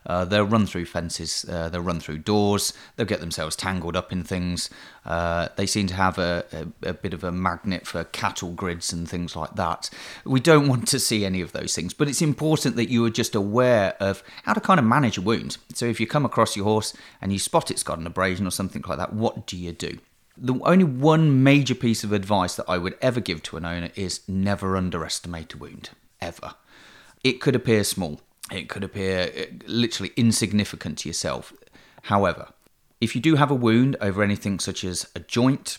[0.07, 4.11] Uh, they'll run through fences, uh, they'll run through doors, they'll get themselves tangled up
[4.11, 4.69] in things.
[5.05, 8.93] Uh, they seem to have a, a, a, bit of a magnet for cattle grids
[8.93, 9.89] and things like that.
[10.25, 13.09] We don't want to see any of those things, but it's important that you are
[13.09, 15.57] just aware of how to kind of manage a wound.
[15.73, 18.51] So if you come across your horse and you spot it's got an abrasion or
[18.51, 19.99] something like that, what do you do?
[20.37, 23.89] The only one major piece of advice that I would ever give to an owner
[23.95, 25.89] is never underestimate a wound,
[26.21, 26.53] ever.
[27.23, 28.21] It could appear small,
[28.51, 31.53] it could appear uh, literally insignificant to yourself.
[32.03, 32.49] However,
[33.01, 35.77] if you do have a wound over anything such as a joint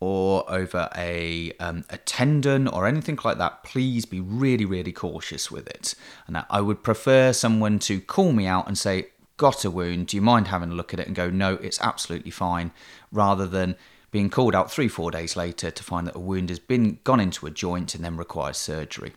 [0.00, 5.50] or over a, um, a tendon or anything like that, please be really, really cautious
[5.50, 5.94] with it.
[6.26, 10.16] And I would prefer someone to call me out and say, got a wound, do
[10.16, 12.72] you mind having a look at it and go, no, it's absolutely fine,
[13.10, 13.76] rather than
[14.10, 17.18] being called out three, four days later to find that a wound has been gone
[17.18, 19.12] into a joint and then requires surgery.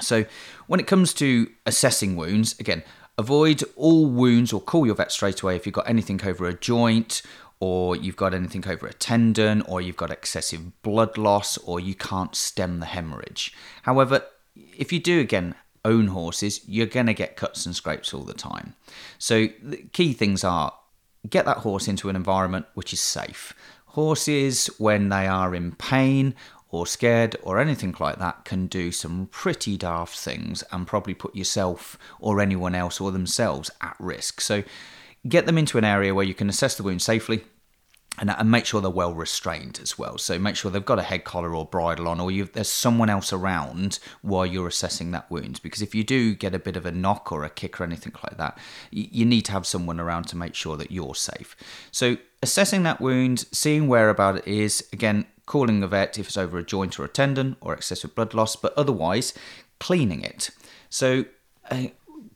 [0.00, 0.24] So,
[0.66, 2.82] when it comes to assessing wounds, again,
[3.18, 6.54] avoid all wounds or call your vet straight away if you've got anything over a
[6.54, 7.22] joint
[7.60, 11.94] or you've got anything over a tendon or you've got excessive blood loss or you
[11.94, 13.54] can't stem the hemorrhage.
[13.82, 14.22] However,
[14.76, 18.34] if you do again own horses, you're going to get cuts and scrapes all the
[18.34, 18.74] time.
[19.18, 20.72] So, the key things are
[21.28, 23.54] get that horse into an environment which is safe.
[23.86, 26.34] Horses, when they are in pain
[26.76, 31.34] or scared or anything like that, can do some pretty daft things and probably put
[31.34, 34.40] yourself or anyone else or themselves at risk.
[34.40, 34.62] So,
[35.28, 37.44] get them into an area where you can assess the wound safely,
[38.18, 40.18] and, and make sure they're well restrained as well.
[40.18, 43.32] So make sure they've got a head collar or bridle on, or there's someone else
[43.32, 45.60] around while you're assessing that wound.
[45.62, 48.14] Because if you do get a bit of a knock or a kick or anything
[48.24, 48.58] like that,
[48.90, 51.56] you, you need to have someone around to make sure that you're safe.
[51.90, 56.36] So assessing that wound, seeing where about it is, again, calling a vet if it's
[56.36, 59.32] over a joint or a tendon or excessive blood loss, but otherwise
[59.78, 60.50] cleaning it.
[60.90, 61.24] So
[61.70, 61.86] uh,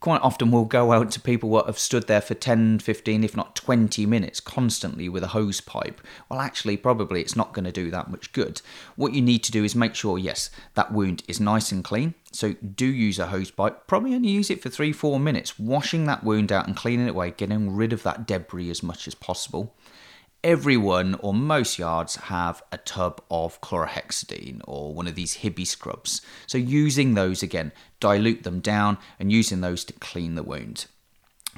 [0.01, 3.37] quite often we'll go out to people that have stood there for 10, 15, if
[3.37, 6.01] not 20 minutes constantly with a hose pipe.
[6.27, 8.61] Well, actually, probably it's not going to do that much good.
[8.95, 12.15] What you need to do is make sure, yes, that wound is nice and clean.
[12.31, 13.87] So do use a hose pipe.
[13.87, 17.11] Probably only use it for three, four minutes, washing that wound out and cleaning it
[17.11, 19.75] away, getting rid of that debris as much as possible
[20.43, 26.21] everyone or most yards have a tub of chlorhexidine or one of these Hibiscrubs.
[26.47, 30.87] So using those again, dilute them down and using those to clean the wound.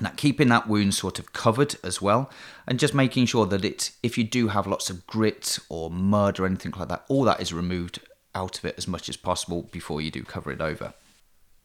[0.01, 2.31] Now, keeping that wound sort of covered as well,
[2.65, 6.39] and just making sure that it, if you do have lots of grit or mud
[6.39, 7.99] or anything like that, all that is removed
[8.33, 10.95] out of it as much as possible before you do cover it over.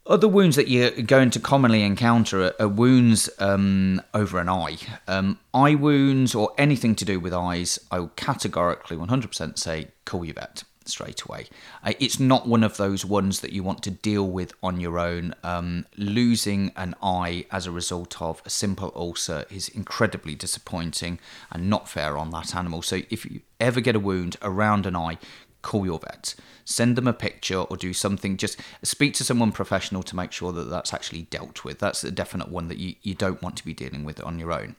[0.09, 4.79] Other wounds that you're going to commonly encounter are, wounds um, over an eye.
[5.07, 10.25] Um, eye wounds or anything to do with eyes, I will categorically 100% say call
[10.25, 11.49] your vet straight away.
[11.85, 14.99] Uh, it's not one of those ones that you want to deal with on your
[14.99, 15.35] own.
[15.45, 21.19] Um, losing an eye as a result of a simple ulcer is incredibly disappointing
[21.53, 22.81] and not fair on that animal.
[22.81, 25.19] So if you ever get a wound around an eye,
[25.63, 26.35] call your vet.
[26.65, 28.37] Send them a picture or do something.
[28.37, 31.79] Just speak to someone professional to make sure that that's actually dealt with.
[31.79, 34.53] That's a definite one that you, you don't want to be dealing with on your
[34.53, 34.77] own.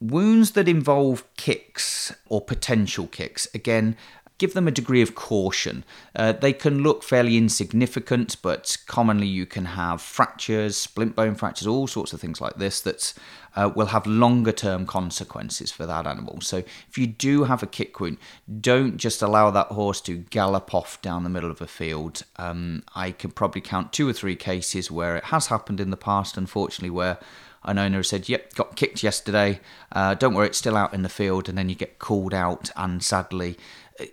[0.00, 3.96] Wounds that involve kicks or potential kicks again
[4.38, 5.84] give them a degree of caution.
[6.14, 11.66] Uh, they can look fairly insignificant, but commonly you can have fractures, splint bone fractures,
[11.66, 13.12] all sorts of things like this that
[13.58, 16.40] uh, will have longer term consequences for that animal.
[16.40, 18.18] So if you do have a kick wound,
[18.60, 22.22] don't just allow that horse to gallop off down the middle of a field.
[22.36, 25.96] Um, I can probably count two or three cases where it has happened in the
[25.96, 27.18] past, unfortunately, where
[27.64, 29.60] an owner said, "Yep, got kicked yesterday.
[29.90, 32.70] Uh, don't worry, it's still out in the field," and then you get called out,
[32.76, 33.58] and sadly,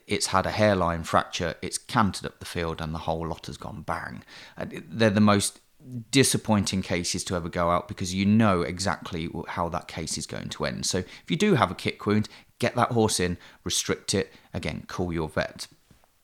[0.08, 1.54] it's had a hairline fracture.
[1.62, 4.24] It's cantered up the field, and the whole lot has gone bang.
[4.58, 5.60] They're the most
[6.12, 10.50] disappointing cases to ever go out because you know exactly how that case is going
[10.50, 10.86] to end.
[10.86, 12.28] So if you do have a kick wound,
[12.60, 14.32] get that horse in, restrict it.
[14.54, 15.68] Again, call your vet.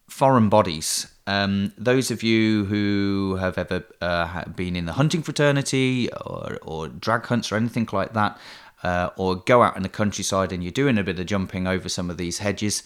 [0.10, 1.08] Foreign bodies.
[1.28, 6.88] Um, those of you who have ever uh, been in the hunting fraternity or, or
[6.88, 8.38] drag hunts or anything like that,
[8.84, 11.88] uh, or go out in the countryside and you're doing a bit of jumping over
[11.88, 12.84] some of these hedges,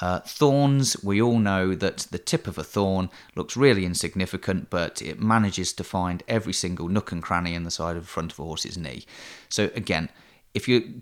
[0.00, 5.02] uh, thorns, we all know that the tip of a thorn looks really insignificant, but
[5.02, 8.32] it manages to find every single nook and cranny in the side of the front
[8.32, 9.04] of a horse's knee.
[9.48, 10.08] So again,
[10.54, 11.00] if you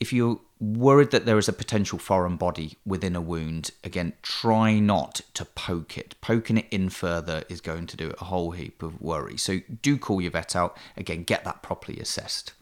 [0.00, 4.78] if you're worried that there is a potential foreign body within a wound, again, try
[4.78, 6.14] not to poke it.
[6.20, 9.36] Poking it in further is going to do it a whole heap of worry.
[9.36, 10.76] So do call your vet out.
[10.96, 12.52] Again, get that properly assessed.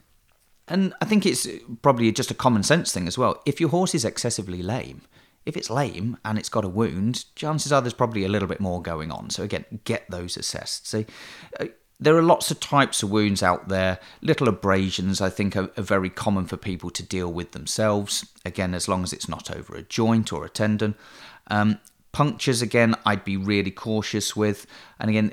[0.67, 1.47] And I think it's
[1.81, 3.41] probably just a common sense thing as well.
[3.45, 5.03] If your horse is excessively lame,
[5.45, 8.59] if it's lame and it's got a wound, chances are there's probably a little bit
[8.59, 9.29] more going on.
[9.29, 10.87] So again, get those assessed.
[10.87, 11.05] See,
[11.59, 11.65] uh,
[11.99, 13.99] there are lots of types of wounds out there.
[14.21, 18.25] Little abrasions, I think, are, are, very common for people to deal with themselves.
[18.43, 20.95] Again, as long as it's not over a joint or a tendon.
[21.47, 21.79] Um,
[22.11, 24.65] punctures, again, I'd be really cautious with.
[24.99, 25.31] And again,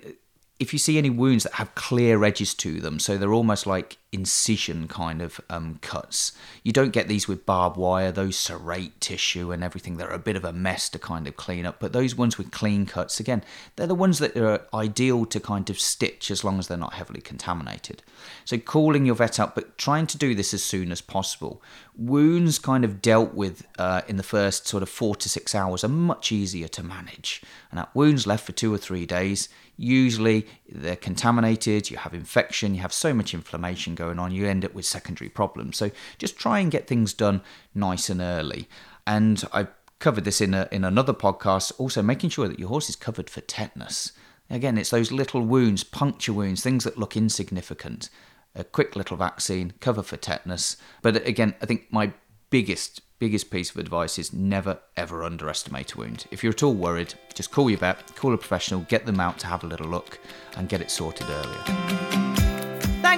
[0.61, 3.99] if you see any wounds that have clear edges to them, so they're almost like
[4.13, 6.33] incision kind of um, cuts.
[6.63, 9.97] You don't get these with barbed wire, those serrate tissue and everything.
[9.97, 11.81] They're a bit of a mess to kind of clean up.
[11.81, 13.43] But those ones with clean cuts, again,
[13.77, 16.95] they're the ones that are ideal to kind of stitch as long as they're not
[16.95, 18.03] heavily contaminated.
[18.45, 21.63] So calling your vet out, but trying to do this as soon as possible.
[21.97, 25.83] Wounds kind of dealt with uh, in the first sort of four to six hours
[25.83, 27.43] are much easier to manage.
[27.71, 32.75] And that wounds left for two or three days, usually they're contaminated, you have infection,
[32.75, 35.77] you have so much inflammation going on, you end up with secondary problems.
[35.77, 37.43] So just try and get things done
[37.75, 38.69] nice and early.
[39.07, 41.73] And I covered this in a, in another podcast.
[41.79, 44.13] Also, making sure that your horse is covered for tetanus.
[44.51, 48.11] Again, it's those little wounds, puncture wounds, things that look insignificant.
[48.55, 50.77] A quick little vaccine, cover for tetanus.
[51.01, 52.13] But again, I think my
[52.51, 56.27] biggest biggest piece of advice is never ever underestimate a wound.
[56.33, 59.39] If you're at all worried, just call your vet, call a professional, get them out
[59.39, 60.19] to have a little look,
[60.57, 62.12] and get it sorted earlier.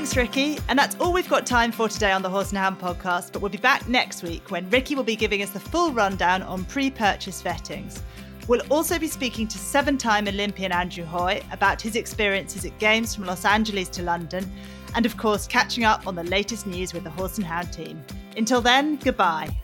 [0.04, 0.58] Thanks, Ricky.
[0.68, 3.32] And that's all we've got time for today on the Horse and Hound podcast.
[3.32, 6.42] But we'll be back next week when Ricky will be giving us the full rundown
[6.42, 8.02] on pre purchase vettings.
[8.46, 13.14] We'll also be speaking to seven time Olympian Andrew Hoy about his experiences at games
[13.14, 14.52] from Los Angeles to London,
[14.94, 18.04] and of course, catching up on the latest news with the Horse and Hound team.
[18.36, 19.56] Until then, goodbye.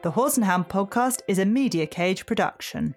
[0.00, 2.94] The Horse and Hound podcast is a Media Cage production.